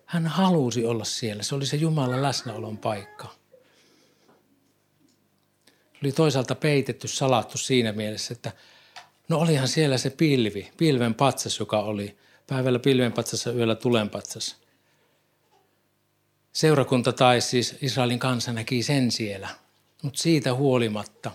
hän 0.09 0.27
halusi 0.27 0.87
olla 0.87 1.05
siellä. 1.05 1.42
Se 1.42 1.55
oli 1.55 1.66
se 1.66 1.77
Jumalan 1.77 2.23
läsnäolon 2.23 2.79
paikka. 2.79 3.35
Oli 6.03 6.12
toisaalta 6.12 6.55
peitetty, 6.55 7.09
salattu 7.09 7.59
siinä 7.59 7.92
mielessä, 7.92 8.35
että 8.35 8.53
no 9.29 9.38
olihan 9.38 9.68
siellä 9.68 9.99
se 9.99 10.11
pilvi, 10.11 10.73
pilven 10.77 11.14
patsas, 11.14 11.59
joka 11.59 11.81
oli 11.81 12.18
päivällä 12.47 12.79
pilven 12.79 13.12
patsas 13.12 13.47
ja 13.47 13.53
yöllä 13.53 13.75
tulen 13.75 14.11
patsas. 14.11 14.57
Seurakunta 16.53 17.12
tai 17.12 17.40
siis 17.40 17.77
Israelin 17.83 18.18
kansa 18.18 18.53
näki 18.53 18.83
sen 18.83 19.11
siellä, 19.11 19.49
mutta 20.03 20.23
siitä 20.23 20.55
huolimatta 20.55 21.31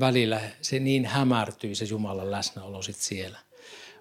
välillä 0.00 0.40
se 0.62 0.78
niin 0.78 1.06
hämärtyi 1.06 1.74
se 1.74 1.84
Jumalan 1.84 2.30
läsnäolo 2.30 2.82
sitten 2.82 3.04
siellä. 3.04 3.47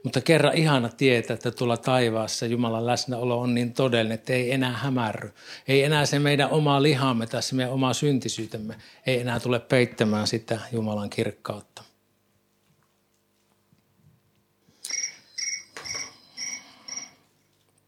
Mutta 0.04 0.22
kerran 0.22 0.58
ihana 0.58 0.90
tietää, 0.90 1.34
että 1.34 1.52
tuolla 1.52 1.78
taivaassa 1.78 2.46
Jumalan 2.46 2.86
läsnäolo 2.86 3.42
on 3.42 3.54
niin 3.54 3.74
todellinen, 3.74 4.16
että 4.16 4.34
ei 4.34 4.52
enää 4.52 4.72
hämärry. 4.72 5.34
Ei 5.68 5.84
enää 5.84 6.06
se 6.06 6.20
meidän 6.20 6.50
oma 6.50 6.84
lihamme 6.84 7.28
tai 7.28 7.44
se 7.44 7.56
meidän 7.56 7.74
oma 7.74 7.94
syntisyytemme 7.94 8.76
ei 9.06 9.20
enää 9.20 9.40
tule 9.40 9.60
peittämään 9.60 10.28
sitä 10.28 10.60
Jumalan 10.72 11.10
kirkkautta. 11.10 11.84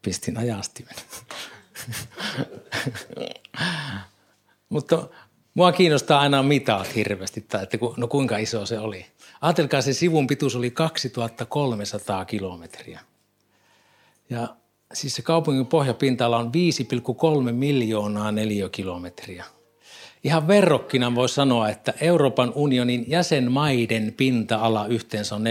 Pistin 0.02 0.38
ajastimen. 0.38 0.96
Mutta 4.70 5.08
mua 5.54 5.72
kiinnostaa 5.72 6.20
aina 6.20 6.44
mitat 6.44 6.96
hirveästi, 6.96 7.42
tai 7.42 7.64
että 7.64 7.78
no 7.98 8.08
kuinka 8.08 8.38
iso 8.38 8.66
se 8.66 8.80
oli. 8.80 9.06
Ajatelkaa, 9.42 9.82
se 9.82 9.94
sivun 9.94 10.28
pituus 10.28 10.56
oli 10.56 10.72
2300 10.72 12.26
kilometriä. 12.26 13.00
Ja 14.30 14.56
siis 14.94 15.16
se 15.16 15.22
kaupungin 15.22 15.68
pohjapinta-ala 15.68 16.38
on 16.38 16.52
5,3 17.48 17.52
miljoonaa 17.52 18.32
neliökilometriä. 18.32 19.46
Ihan 20.24 20.48
verrokkina 20.48 21.16
voi 21.16 21.30
sanoa, 21.30 21.70
että 21.70 21.94
Euroopan 22.02 22.52
unionin 22.56 23.06
jäsenmaiden 23.08 24.14
pinta-ala 24.18 24.88
yhteensä 24.88 25.36
on 25.36 25.44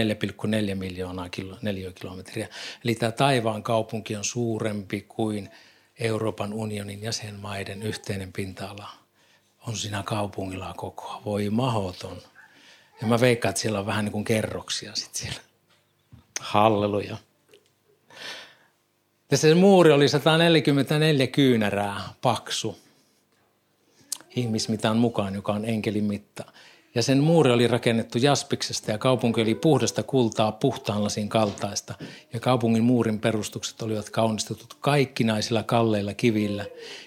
4,4 0.69 0.75
miljoonaa 0.75 1.29
neliökilometriä. 1.61 2.47
Eli 2.83 2.95
tämä 2.95 3.11
taivaan 3.11 3.63
kaupunki 3.63 4.15
on 4.15 4.23
suurempi 4.23 5.01
kuin 5.01 5.49
Euroopan 5.99 6.53
unionin 6.53 7.01
jäsenmaiden 7.01 7.83
yhteinen 7.83 8.33
pinta-ala. 8.33 8.89
On 9.67 9.77
siinä 9.77 10.03
kaupungilla 10.03 10.73
koko. 10.77 11.21
Voi 11.25 11.49
mahoton. 11.49 12.17
Ja 13.01 13.07
mä 13.07 13.19
veikkaan, 13.21 13.49
että 13.49 13.61
siellä 13.61 13.79
on 13.79 13.85
vähän 13.85 14.05
niin 14.05 14.11
kuin 14.11 14.25
kerroksia 14.25 14.95
sitten 14.95 15.21
siellä. 15.21 15.41
Halleluja. 16.39 17.17
Ja 19.31 19.37
se 19.37 19.55
muuri 19.55 19.91
oli 19.91 20.09
144 20.09 21.27
kyynärää 21.27 22.01
paksu 22.21 22.79
ihmismitan 24.35 24.97
mukaan, 24.97 25.35
joka 25.35 25.53
on 25.53 25.65
enkelin 25.65 26.03
mitta. 26.03 26.43
Ja 26.99 27.03
sen 27.03 27.23
muuri 27.23 27.51
oli 27.51 27.67
rakennettu 27.67 28.17
jaspiksesta 28.17 28.91
ja 28.91 28.97
kaupunki 28.97 29.41
oli 29.41 29.55
puhdasta 29.55 30.03
kultaa 30.03 30.51
puhtaan 30.51 31.03
lasin 31.03 31.29
kaltaista. 31.29 31.93
Ja 32.33 32.39
kaupungin 32.39 32.83
muurin 32.83 33.19
perustukset 33.19 33.81
olivat 33.81 34.09
kaunistetut 34.09 34.77
kaikkinaisilla 34.79 35.63
kalleilla 35.63 36.13
kivillä. 36.13 36.65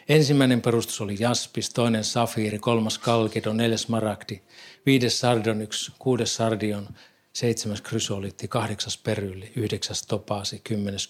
Ensimmäinen 0.09 0.61
perustus 0.61 1.01
oli 1.01 1.17
jaspis, 1.19 1.71
toinen 1.71 2.05
safiiri, 2.05 2.59
kolmas 2.59 2.99
kalkido, 2.99 3.53
neljäs 3.53 3.89
maragdi, 3.89 4.41
viides 4.87 5.21
sardonyks, 5.21 5.93
kuudes 5.99 6.35
sardion, 6.37 6.89
seitsemäs 7.33 7.81
krysolitti, 7.81 8.49
kahdeksas 8.49 8.99
perylli, 8.99 9.53
yhdeksäs 9.57 10.03
topaasi, 10.03 10.61
kymmenes 10.65 11.09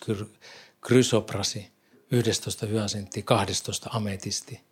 krysoprasi, 0.80 1.66
yhdestoista 2.10 2.66
hyasintti, 2.66 3.22
kahdestoista 3.22 3.90
ametisti– 3.92 4.60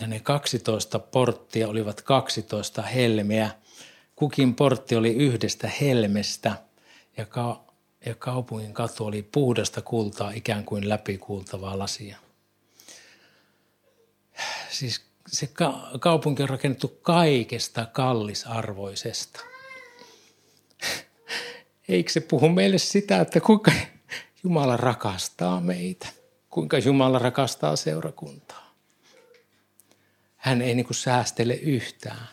ja 0.00 0.06
ne 0.06 0.20
12 0.20 0.98
porttia 0.98 1.68
olivat 1.68 2.00
12 2.00 2.82
helmeä. 2.82 3.50
Kukin 4.16 4.54
portti 4.54 4.96
oli 4.96 5.14
yhdestä 5.14 5.70
helmestä 5.80 6.56
ja, 7.16 7.26
ka- 7.26 7.64
ja 8.06 8.14
kaupungin 8.14 8.74
katu 8.74 9.04
oli 9.06 9.22
puhdasta 9.22 9.82
kultaa 9.82 10.30
ikään 10.30 10.64
kuin 10.64 10.88
läpikuultavaa 10.88 11.78
lasia. 11.78 12.16
siis 14.70 15.00
se 15.26 15.46
ka- 15.46 15.90
kaupunki 16.00 16.42
on 16.42 16.48
rakennettu 16.48 16.88
kaikesta 17.02 17.86
kallisarvoisesta. 17.86 19.40
Eikö 21.88 22.12
se 22.12 22.20
puhu 22.20 22.48
meille 22.48 22.78
sitä, 22.78 23.20
että 23.20 23.40
kuinka 23.40 23.72
Jumala 24.44 24.76
rakastaa 24.76 25.60
meitä, 25.60 26.08
kuinka 26.50 26.78
Jumala 26.78 27.18
rakastaa 27.18 27.76
seurakuntaa. 27.76 28.63
Hän 30.44 30.62
ei 30.62 30.74
niin 30.74 30.86
kuin 30.86 30.96
säästele 30.96 31.54
yhtään. 31.54 32.28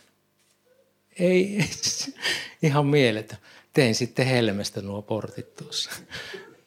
Ei, 1.18 1.58
ihan 2.62 2.86
mieletön. 2.86 3.38
Tein 3.72 3.94
sitten 3.94 4.26
helmestä 4.26 4.82
nuo 4.82 5.02
portit 5.02 5.56
tuossa. 5.56 5.90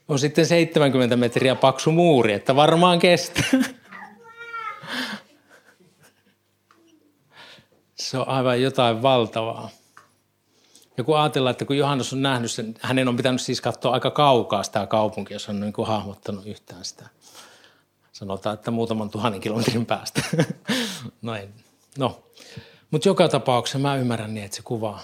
On 0.08 0.20
sitten 0.20 0.46
70 0.46 1.16
metriä 1.16 1.56
paksu 1.56 1.92
muuri, 1.92 2.34
että 2.34 2.56
varmaan 2.56 3.00
kestää. 3.00 3.44
Se 7.96 8.18
on 8.18 8.28
aivan 8.28 8.62
jotain 8.62 9.02
valtavaa. 9.02 9.70
Ja 10.98 11.04
kun 11.04 11.20
ajatellaan, 11.20 11.52
että 11.52 11.66
kun 11.66 11.78
Johannes 11.78 12.14
on 12.14 12.22
nähnyt 12.22 12.52
sen, 12.52 12.76
hänen 12.82 13.08
on 13.08 13.16
pitänyt 13.16 13.42
siis 13.42 13.62
katsoa 13.62 13.94
aika 13.94 14.12
kaukaa 14.12 14.64
sitä 14.64 14.88
kaupunkia, 14.88 15.36
jos 15.36 15.50
on 15.50 15.60
niin 15.60 15.74
kuin 15.74 15.88
hahmottanut 15.88 16.46
yhtään 16.46 16.86
sitä. 16.86 17.10
Sanotaan, 18.16 18.54
että 18.54 18.72
muutaman 18.72 19.10
tuhannen 19.10 19.42
kilometrin 19.42 19.86
päästä. 19.86 20.22
no 21.22 21.36
ei. 21.36 21.50
No. 21.98 22.24
Mutta 22.92 23.10
joka 23.10 23.28
tapauksessa 23.28 23.80
mä 23.80 23.96
ymmärrän 23.96 24.34
niin, 24.34 24.46
että 24.46 24.58
se 24.58 24.64
kuvaa, 24.64 25.02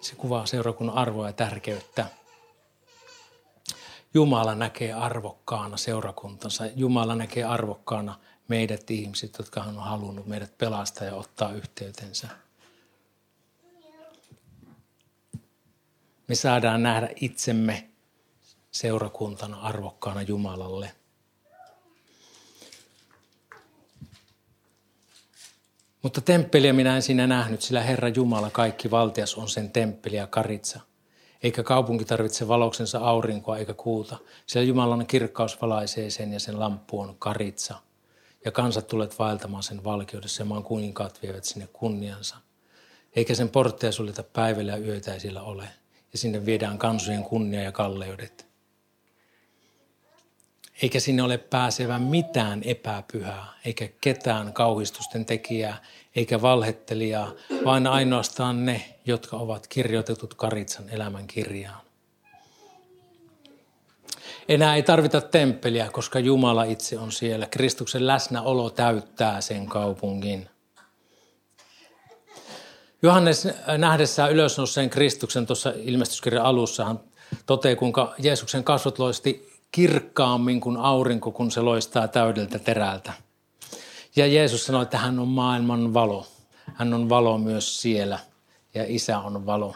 se 0.00 0.14
kuvaa 0.14 0.46
seurakunnan 0.46 0.96
arvoa 0.96 1.26
ja 1.26 1.32
tärkeyttä. 1.32 2.06
Jumala 4.14 4.54
näkee 4.54 4.92
arvokkaana 4.92 5.76
seurakuntansa. 5.76 6.66
Jumala 6.76 7.14
näkee 7.14 7.44
arvokkaana 7.44 8.18
meidät 8.48 8.90
ihmiset, 8.90 9.34
jotka 9.38 9.62
hän 9.62 9.78
on 9.78 9.84
halunnut 9.84 10.26
meidät 10.26 10.58
pelastaa 10.58 11.06
ja 11.06 11.14
ottaa 11.14 11.52
yhteytensä. 11.52 12.28
Me 16.28 16.34
saadaan 16.34 16.82
nähdä 16.82 17.08
itsemme 17.20 17.88
seurakuntana 18.70 19.60
arvokkaana 19.60 20.22
Jumalalle. 20.22 20.92
Mutta 26.06 26.20
temppeliä 26.20 26.72
minä 26.72 26.96
en 26.96 27.02
siinä 27.02 27.26
nähnyt, 27.26 27.62
sillä 27.62 27.82
Herra 27.82 28.08
Jumala, 28.08 28.50
kaikki 28.50 28.90
valtias, 28.90 29.34
on 29.34 29.48
sen 29.48 29.70
temppeli 29.70 30.16
ja 30.16 30.26
karitsa. 30.26 30.80
Eikä 31.42 31.62
kaupunki 31.62 32.04
tarvitse 32.04 32.48
valoksensa 32.48 32.98
aurinkoa 32.98 33.58
eikä 33.58 33.74
kuuta, 33.74 34.16
sillä 34.46 34.64
Jumalan 34.64 35.06
kirkkaus 35.06 35.62
valaisee 35.62 36.10
sen 36.10 36.32
ja 36.32 36.40
sen 36.40 36.60
lamppu 36.60 37.00
on 37.00 37.16
karitsa– 37.18 37.74
ja 38.44 38.50
kansat 38.50 38.86
tulet 38.86 39.18
vaeltamaan 39.18 39.62
sen 39.62 39.84
valkeudessa 39.84 40.42
ja 40.42 40.46
maan 40.46 40.64
kuninkaat 40.64 41.22
vievät 41.22 41.44
sinne 41.44 41.68
kunniansa. 41.72 42.36
Eikä 43.16 43.34
sen 43.34 43.48
portteja 43.48 43.92
suljeta 43.92 44.22
päivällä 44.22 44.72
ja 44.72 44.78
yötä 44.78 45.14
ei 45.14 45.20
sillä 45.20 45.42
ole. 45.42 45.68
Ja 46.12 46.18
sinne 46.18 46.46
viedään 46.46 46.78
kansojen 46.78 47.24
kunnia 47.24 47.62
ja 47.62 47.72
kalleudet. 47.72 48.46
Eikä 50.82 51.00
sinne 51.00 51.22
ole 51.22 51.38
pääsevä 51.38 51.98
mitään 51.98 52.62
epäpyhää, 52.64 53.46
eikä 53.64 53.88
ketään 54.00 54.52
kauhistusten 54.52 55.24
tekijää, 55.24 55.82
eikä 56.16 56.42
valhettelijaa, 56.42 57.32
vaan 57.64 57.86
ainoastaan 57.86 58.66
ne, 58.66 58.98
jotka 59.06 59.36
ovat 59.36 59.66
kirjoitetut 59.66 60.34
Karitsan 60.34 60.88
elämän 60.88 61.26
kirjaan. 61.26 61.80
Enää 64.48 64.76
ei 64.76 64.82
tarvita 64.82 65.20
temppeliä, 65.20 65.88
koska 65.92 66.18
Jumala 66.18 66.64
itse 66.64 66.98
on 66.98 67.12
siellä. 67.12 67.46
Kristuksen 67.46 68.06
läsnäolo 68.06 68.70
täyttää 68.70 69.40
sen 69.40 69.66
kaupungin. 69.66 70.48
Johannes 73.02 73.48
nähdessään 73.78 74.32
ylösnouseen 74.32 74.90
Kristuksen 74.90 75.46
tuossa 75.46 75.72
ilmestyskirjan 75.76 76.44
alussa 76.44 76.84
hän 76.84 77.00
toteaa, 77.46 77.76
kuinka 77.76 78.14
Jeesuksen 78.18 78.64
kasvot 78.64 78.98
loisti 78.98 79.55
kirkkaammin 79.76 80.60
kuin 80.60 80.76
aurinko, 80.76 81.32
kun 81.32 81.50
se 81.50 81.60
loistaa 81.60 82.08
täydeltä 82.08 82.58
terältä. 82.58 83.12
Ja 84.16 84.26
Jeesus 84.26 84.66
sanoi, 84.66 84.82
että 84.82 84.98
hän 84.98 85.18
on 85.18 85.28
maailman 85.28 85.94
valo. 85.94 86.26
Hän 86.74 86.94
on 86.94 87.08
valo 87.08 87.38
myös 87.38 87.82
siellä 87.82 88.18
ja 88.74 88.84
isä 88.86 89.18
on 89.18 89.46
valo. 89.46 89.74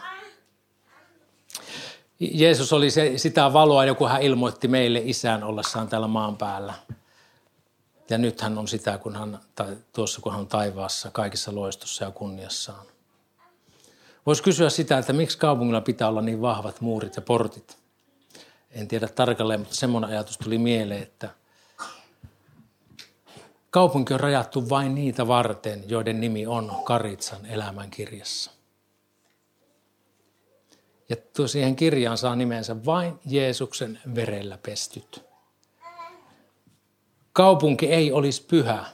Jeesus 2.19 2.73
oli 2.73 2.91
se, 2.91 3.17
sitä 3.17 3.53
valoa, 3.53 3.85
joku 3.85 4.05
hän 4.07 4.21
ilmoitti 4.21 4.67
meille 4.67 5.01
isän 5.05 5.43
ollessaan 5.43 5.87
täällä 5.87 6.07
maan 6.07 6.37
päällä. 6.37 6.73
Ja 8.09 8.17
nyt 8.17 8.41
hän 8.41 8.57
on 8.57 8.67
sitä, 8.67 8.97
kun 8.97 9.15
hän, 9.15 9.39
tai 9.55 9.77
tuossa 9.93 10.21
kun 10.21 10.31
hän 10.31 10.41
on 10.41 10.47
taivaassa 10.47 11.11
kaikissa 11.11 11.55
loistossa 11.55 12.03
ja 12.03 12.11
kunniassaan. 12.11 12.85
Voisi 14.25 14.43
kysyä 14.43 14.69
sitä, 14.69 14.97
että 14.97 15.13
miksi 15.13 15.37
kaupungilla 15.37 15.81
pitää 15.81 16.07
olla 16.07 16.21
niin 16.21 16.41
vahvat 16.41 16.81
muurit 16.81 17.15
ja 17.15 17.21
portit. 17.21 17.80
En 18.71 18.87
tiedä 18.87 19.07
tarkalleen, 19.07 19.59
mutta 19.59 19.75
semmoinen 19.75 20.09
ajatus 20.09 20.37
tuli 20.37 20.57
mieleen, 20.57 21.03
että 21.03 21.29
kaupunki 23.69 24.13
on 24.13 24.19
rajattu 24.19 24.69
vain 24.69 24.95
niitä 24.95 25.27
varten, 25.27 25.83
joiden 25.87 26.21
nimi 26.21 26.47
on 26.47 26.71
Karitsan 26.83 27.45
elämänkirjassa. 27.45 28.51
Ja 31.09 31.47
siihen 31.47 31.75
kirjaan 31.75 32.17
saa 32.17 32.35
nimensä 32.35 32.85
vain 32.85 33.19
Jeesuksen 33.25 33.99
verellä 34.15 34.57
pestyt. 34.65 35.23
Kaupunki 37.33 37.87
ei 37.87 38.11
olisi 38.11 38.43
pyhä. 38.43 38.85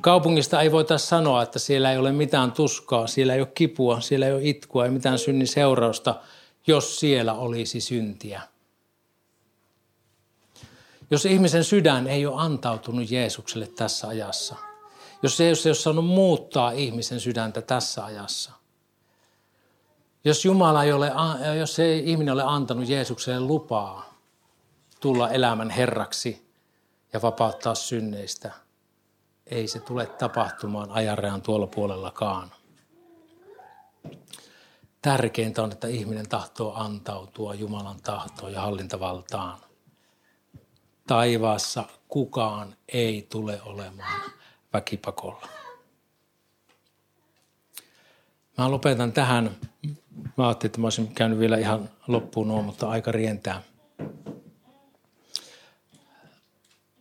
Kaupungista 0.00 0.60
ei 0.60 0.72
voitaisiin 0.72 1.08
sanoa, 1.08 1.42
että 1.42 1.58
siellä 1.58 1.92
ei 1.92 1.98
ole 1.98 2.12
mitään 2.12 2.52
tuskaa, 2.52 3.06
siellä 3.06 3.34
ei 3.34 3.40
ole 3.40 3.48
kipua, 3.54 4.00
siellä 4.00 4.26
ei 4.26 4.32
ole 4.32 4.40
itkua, 4.44 4.84
ei 4.84 4.90
mitään 4.90 5.18
synnin 5.18 5.46
seurausta, 5.46 6.20
jos 6.66 7.00
siellä 7.00 7.32
olisi 7.32 7.80
syntiä. 7.80 8.42
Jos 11.10 11.24
ihmisen 11.24 11.64
sydän 11.64 12.06
ei 12.06 12.26
ole 12.26 12.42
antautunut 12.42 13.10
Jeesukselle 13.10 13.66
tässä 13.66 14.08
ajassa, 14.08 14.56
jos 15.22 15.36
se 15.36 15.44
ei 15.44 15.50
ole 15.50 15.74
saanut 15.74 16.06
muuttaa 16.06 16.70
ihmisen 16.70 17.20
sydäntä 17.20 17.62
tässä 17.62 18.04
ajassa, 18.04 18.52
jos 20.24 20.44
Jumala 20.44 20.84
ei 20.84 20.92
ole, 20.92 21.12
jos 21.58 21.74
se 21.74 21.96
ihminen 21.96 22.34
ole 22.34 22.42
antanut 22.42 22.88
Jeesukselle 22.88 23.40
lupaa 23.40 24.14
tulla 25.00 25.30
elämän 25.30 25.70
herraksi 25.70 26.50
ja 27.12 27.22
vapauttaa 27.22 27.74
synneistä, 27.74 28.52
ei 29.46 29.68
se 29.68 29.80
tule 29.80 30.06
tapahtumaan 30.06 30.90
ajanrajan 30.90 31.42
tuolla 31.42 31.66
puolellakaan. 31.66 32.52
Tärkeintä 35.02 35.62
on, 35.62 35.72
että 35.72 35.88
ihminen 35.88 36.28
tahtoo 36.28 36.74
antautua 36.74 37.54
Jumalan 37.54 38.00
tahtoon 38.02 38.52
ja 38.52 38.60
hallintavaltaan. 38.60 39.58
Taivaassa 41.10 41.84
kukaan 42.08 42.76
ei 42.88 43.26
tule 43.30 43.60
olemaan 43.64 44.30
väkipakolla. 44.72 45.48
Mä 48.58 48.70
lopetan 48.70 49.12
tähän. 49.12 49.56
Mä 50.36 50.48
ajattelin, 50.48 50.68
että 50.68 50.80
mä 50.80 50.86
olisin 50.86 51.14
käynyt 51.14 51.38
vielä 51.38 51.58
ihan 51.58 51.90
loppuun 52.06 52.48
nuo, 52.48 52.62
mutta 52.62 52.88
aika 52.88 53.12
rientää. 53.12 53.62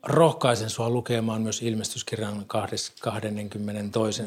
Rohkaisen 0.04 0.70
sua 0.70 0.90
lukemaan 0.90 1.42
myös 1.42 1.62
ilmestyskirjan 1.62 2.46
22. 2.48 4.24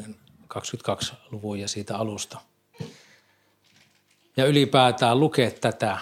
22 0.48 1.12
luvun 1.30 1.60
ja 1.60 1.68
siitä 1.68 1.96
alusta. 1.96 2.40
Ja 4.36 4.46
ylipäätään 4.46 5.20
lukee 5.20 5.50
tätä 5.50 5.98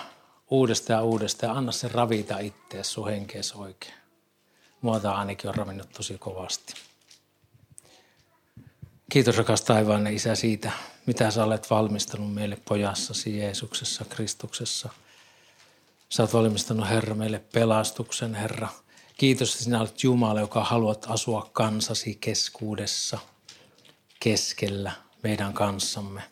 uudestaan 0.51 0.99
ja 0.99 1.05
uudestaan 1.05 1.57
anna 1.57 1.73
se 1.73 1.89
ravita 1.89 2.39
itseäsi 2.39 2.91
sun 2.91 3.09
henkeesi 3.09 3.55
oikein. 3.57 3.95
Tämä 5.03 5.15
ainakin 5.15 5.49
on 5.49 5.55
ravinnut 5.55 5.93
tosi 5.93 6.19
kovasti. 6.19 6.75
Kiitos 9.11 9.37
rakas 9.37 9.63
taivaanne 9.63 10.13
Isä 10.13 10.35
siitä, 10.35 10.73
mitä 11.07 11.31
sä 11.31 11.45
olet 11.45 11.71
valmistanut 11.71 12.35
meille 12.35 12.59
pojassasi 12.69 13.39
Jeesuksessa, 13.39 14.05
Kristuksessa. 14.05 14.89
Sä 16.09 16.23
olet 16.23 16.35
valmistanut 16.35 16.89
Herra 16.89 17.15
meille 17.15 17.39
pelastuksen, 17.53 18.35
Herra. 18.35 18.69
Kiitos, 19.19 19.53
että 19.53 19.65
sinä 19.65 19.81
olet 19.81 20.05
Jumala, 20.05 20.41
joka 20.41 20.65
haluat 20.65 21.07
asua 21.09 21.51
kansasi 21.53 22.15
keskuudessa, 22.21 23.19
keskellä 24.21 24.93
meidän 25.23 25.53
kanssamme. 25.53 26.23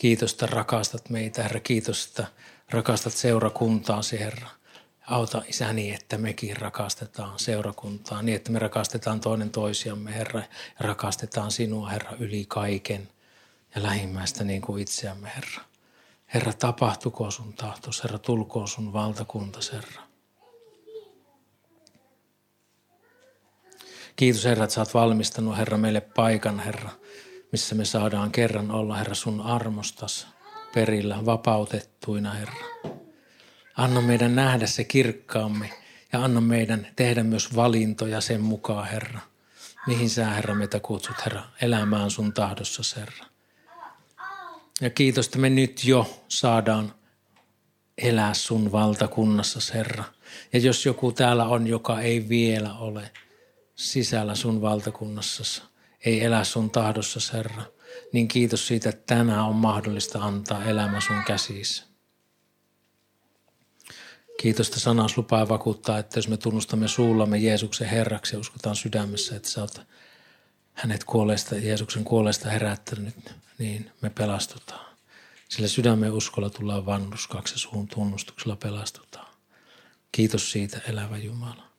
Kiitos, 0.00 0.32
että 0.32 0.46
rakastat 0.46 1.10
meitä, 1.10 1.42
Herra. 1.42 1.60
Kiitos, 1.60 2.06
että 2.06 2.26
rakastat 2.70 3.12
seurakuntaasi, 3.12 4.20
Herra. 4.20 4.48
Auta 5.06 5.42
isäni, 5.48 5.94
että 5.94 6.18
mekin 6.18 6.56
rakastetaan 6.56 7.38
seurakuntaa 7.38 8.22
niin, 8.22 8.36
että 8.36 8.52
me 8.52 8.58
rakastetaan 8.58 9.20
toinen 9.20 9.50
toisiamme, 9.50 10.14
Herra, 10.14 10.40
ja 10.40 10.46
rakastetaan 10.80 11.50
sinua, 11.50 11.88
Herra, 11.88 12.16
yli 12.18 12.44
kaiken 12.48 13.08
ja 13.74 13.82
lähimmäistä 13.82 14.44
niin 14.44 14.62
kuin 14.62 14.82
itseämme, 14.82 15.32
Herra. 15.36 15.62
Herra, 16.34 16.52
tapahtuko 16.52 17.30
sun 17.30 17.52
tahtos, 17.52 18.02
Herra, 18.02 18.18
tulkoon 18.18 18.68
sun 18.68 18.92
valtakunta, 18.92 19.58
Herra. 19.72 20.02
Kiitos 24.16 24.44
Herra, 24.44 24.64
että 24.64 24.74
sä 24.74 24.80
oot 24.80 24.94
valmistanut 24.94 25.56
Herra 25.56 25.78
meille 25.78 26.00
paikan 26.00 26.60
Herra, 26.60 26.90
missä 27.52 27.74
me 27.74 27.84
saadaan 27.84 28.32
kerran 28.32 28.70
olla 28.70 28.96
Herra 28.96 29.14
sun 29.14 29.40
armostas 29.40 30.26
perillä 30.74 31.26
vapautettuina 31.26 32.32
Herra. 32.32 32.64
Anna 33.76 34.00
meidän 34.00 34.34
nähdä 34.34 34.66
se 34.66 34.84
kirkkaamme 34.84 35.70
ja 36.12 36.24
anna 36.24 36.40
meidän 36.40 36.86
tehdä 36.96 37.22
myös 37.22 37.56
valintoja 37.56 38.20
sen 38.20 38.40
mukaan 38.40 38.88
Herra. 38.88 39.20
Mihin 39.86 40.10
sä 40.10 40.30
Herra 40.30 40.54
meitä 40.54 40.80
kutsut 40.80 41.16
Herra 41.24 41.42
elämään 41.62 42.10
sun 42.10 42.32
tahdossa 42.32 43.00
Herra. 43.00 43.24
Ja 44.80 44.90
kiitos, 44.90 45.26
että 45.26 45.38
me 45.38 45.50
nyt 45.50 45.84
jo 45.84 46.24
saadaan 46.28 46.94
elää 47.98 48.34
sun 48.34 48.72
valtakunnassa, 48.72 49.74
Herra. 49.74 50.04
Ja 50.52 50.58
jos 50.58 50.86
joku 50.86 51.12
täällä 51.12 51.44
on, 51.44 51.66
joka 51.66 52.00
ei 52.00 52.28
vielä 52.28 52.74
ole 52.74 53.10
sisällä 53.74 54.34
sun 54.34 54.62
valtakunnassa, 54.62 55.62
ei 56.04 56.24
elä 56.24 56.44
sun 56.44 56.70
tahdossa, 56.70 57.36
Herra, 57.36 57.62
niin 58.12 58.28
kiitos 58.28 58.66
siitä, 58.66 58.88
että 58.88 59.14
tänään 59.14 59.44
on 59.44 59.56
mahdollista 59.56 60.18
antaa 60.18 60.64
elämä 60.64 61.00
sun 61.00 61.22
käsissä. 61.26 61.84
Kiitos, 64.40 64.66
että 64.68 64.80
sanas 64.80 65.16
lupaa 65.16 65.48
vakuuttaa, 65.48 65.98
että 65.98 66.18
jos 66.18 66.28
me 66.28 66.36
tunnustamme 66.36 66.88
suullamme 66.88 67.38
Jeesuksen 67.38 67.88
Herraksi 67.88 68.36
ja 68.36 68.40
uskotaan 68.40 68.76
sydämessä, 68.76 69.36
että 69.36 69.48
sä 69.48 69.60
oot 69.60 69.80
hänet 70.72 71.04
kuolleesta, 71.04 71.54
Jeesuksen 71.54 72.04
kuolleesta 72.04 72.50
herättänyt, 72.50 73.34
niin 73.58 73.90
me 74.00 74.10
pelastutaan. 74.10 74.96
Sillä 75.48 75.68
sydämen 75.68 76.12
uskolla 76.12 76.50
tullaan 76.50 76.86
vannuskaksi 76.86 77.54
ja 77.54 77.58
suun 77.58 77.88
tunnustuksella 77.88 78.56
pelastutaan. 78.56 79.34
Kiitos 80.12 80.52
siitä, 80.52 80.80
elävä 80.88 81.18
Jumala. 81.18 81.69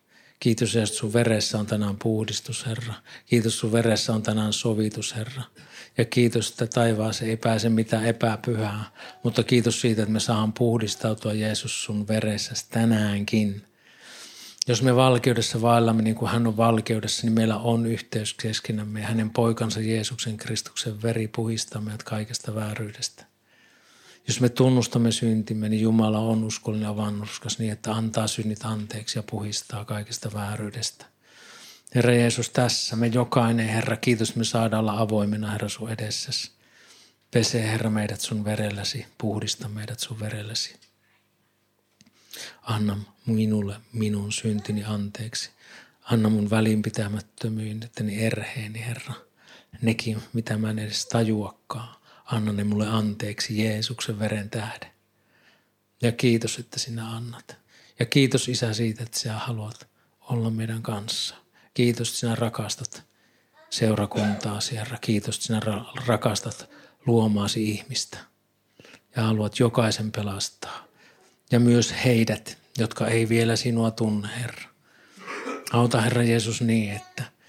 Kiitos, 0.42 0.76
että 0.76 0.96
sun 0.96 1.14
veressä 1.14 1.60
on 1.60 1.66
tänään 1.66 1.98
puhdistus, 1.98 2.66
Herra. 2.66 2.94
Kiitos, 3.26 3.60
sun 3.60 3.72
veressä 3.72 4.14
on 4.14 4.24
tänään 4.24 4.54
sovitus, 4.54 5.16
Herra. 5.16 5.44
Ja 5.98 6.06
kiitos, 6.06 6.50
että 6.50 6.68
taivaaseen 6.68 7.30
ei 7.30 7.38
pääse 7.38 7.70
mitään 7.70 8.06
epäpyhää. 8.06 8.92
Mutta 9.24 9.44
kiitos 9.44 9.82
siitä, 9.82 10.02
että 10.02 10.14
me 10.14 10.20
saamme 10.20 10.54
puhdistautua 10.58 11.34
Jeesus 11.34 11.84
sun 11.84 12.08
veressä 12.08 12.54
tänäänkin. 12.70 13.64
Jos 14.68 14.82
me 14.82 14.96
valkeudessa 14.96 15.62
vaellamme 15.62 16.02
niin 16.02 16.16
kuin 16.16 16.32
hän 16.32 16.48
on 16.48 16.58
valkeudessa, 16.58 17.28
niin 17.28 17.34
meillä 17.34 17.58
on 17.58 17.86
yhteys 17.86 18.34
keskenämme 18.34 19.00
ja 19.00 19.08
hänen 19.08 19.30
poikansa 19.30 19.80
Jeesuksen 19.80 20.38
Kristuksen 20.38 21.02
veri 21.02 21.28
puhistaa 21.28 21.82
meidät 21.82 22.04
kaikesta 22.04 22.56
vääryydestä. 22.56 23.31
Jos 24.28 24.42
me 24.42 24.50
tunnustamme 24.50 25.12
syntimme, 25.12 25.70
niin 25.70 25.82
Jumala 25.82 26.20
on 26.20 26.44
uskollinen 26.44 26.88
ja 26.88 26.96
vannuskas 26.96 27.60
niin, 27.60 27.72
että 27.72 27.94
antaa 27.94 28.28
synnit 28.28 28.66
anteeksi 28.66 29.20
ja 29.20 29.24
puhistaa 29.24 29.86
kaikesta 29.86 30.34
vääryydestä. 30.34 31.06
Herra 31.96 32.14
Jeesus, 32.14 32.50
tässä 32.50 32.96
me 32.96 33.08
jokainen, 33.08 33.68
Herra, 33.68 33.98
kiitos, 33.98 34.36
me 34.36 34.44
saadaan 34.44 34.80
olla 34.80 35.00
avoimena, 35.00 35.52
Herra, 35.52 35.70
sun 35.70 35.90
edessäsi. 35.90 36.52
Pese, 37.32 37.64
Herra, 37.64 37.90
meidät 37.90 38.22
sun 38.22 38.46
verelläsi, 38.46 39.06
puhdista 39.18 39.68
meidät 39.68 40.00
sun 40.00 40.20
verelläsi. 40.20 40.76
Anna 42.62 42.98
minulle 43.26 43.76
minun 43.94 44.32
syntini 44.32 44.84
anteeksi. 44.84 45.50
Anna 46.04 46.30
mun 46.30 46.50
välinpitämättömyyteni 46.50 48.26
erheeni, 48.26 48.80
Herra. 48.80 49.14
Nekin, 49.82 50.22
mitä 50.34 50.58
mä 50.58 50.70
en 50.70 50.80
edes 50.80 51.06
tajuakaan. 51.06 52.01
Anna 52.32 52.52
ne 52.52 52.64
mulle 52.64 52.88
anteeksi 52.88 53.64
Jeesuksen 53.64 54.20
veren 54.20 54.50
tähden. 54.50 54.92
Ja 56.02 56.12
kiitos, 56.12 56.60
että 56.60 56.80
sinä 56.80 57.10
annat. 57.10 57.58
Ja 58.00 58.06
kiitos 58.06 58.48
Isä 58.48 58.74
siitä, 58.74 59.04
että 59.04 59.20
sinä 59.20 59.38
haluat 59.38 59.88
olla 60.22 60.50
meidän 60.50 60.84
kanssa. 60.84 61.36
Kiitos, 61.74 62.08
että 62.08 62.20
sinä 62.20 62.36
rakastat 62.36 63.04
seurakuntaa, 63.70 64.60
Herra. 64.72 64.98
Kiitos, 64.98 65.36
että 65.36 65.48
sinä 65.48 65.62
rakastat 66.06 66.70
luomaasi 67.06 67.70
ihmistä. 67.70 68.18
Ja 69.16 69.24
haluat 69.24 69.60
jokaisen 69.60 70.12
pelastaa. 70.12 70.88
Ja 71.52 71.60
myös 71.60 71.94
heidät, 72.06 72.58
jotka 72.78 73.08
ei 73.08 73.30
vielä 73.30 73.56
sinua 73.56 73.92
tunne, 73.92 74.30
Herra. 74.40 74.70
Auta, 75.72 76.02
Herra 76.02 76.24
Jeesus, 76.24 76.62
niin, 76.62 76.94
että– 76.94 77.24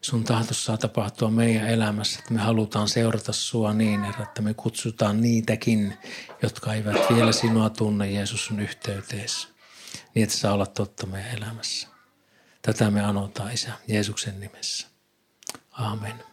sun 0.00 0.24
tahtos 0.24 0.64
saa 0.64 0.76
tapahtua 0.76 1.30
meidän 1.30 1.68
elämässä, 1.68 2.18
että 2.18 2.34
me 2.34 2.40
halutaan 2.40 2.88
seurata 2.88 3.32
sua 3.32 3.72
niin, 3.72 4.04
Herra, 4.04 4.22
että 4.22 4.42
me 4.42 4.54
kutsutaan 4.54 5.20
niitäkin, 5.20 5.98
jotka 6.42 6.74
eivät 6.74 6.96
vielä 7.14 7.32
sinua 7.32 7.70
tunne 7.70 8.10
Jeesus 8.10 8.46
sun 8.46 8.60
yhteyteessä, 8.60 9.48
niin 10.14 10.24
että 10.24 10.36
saa 10.36 10.52
olla 10.52 10.66
totta 10.66 11.06
meidän 11.06 11.36
elämässä. 11.36 11.88
Tätä 12.62 12.90
me 12.90 13.00
anotaan, 13.00 13.52
Isä, 13.52 13.72
Jeesuksen 13.88 14.40
nimessä. 14.40 14.86
Amen. 15.70 16.29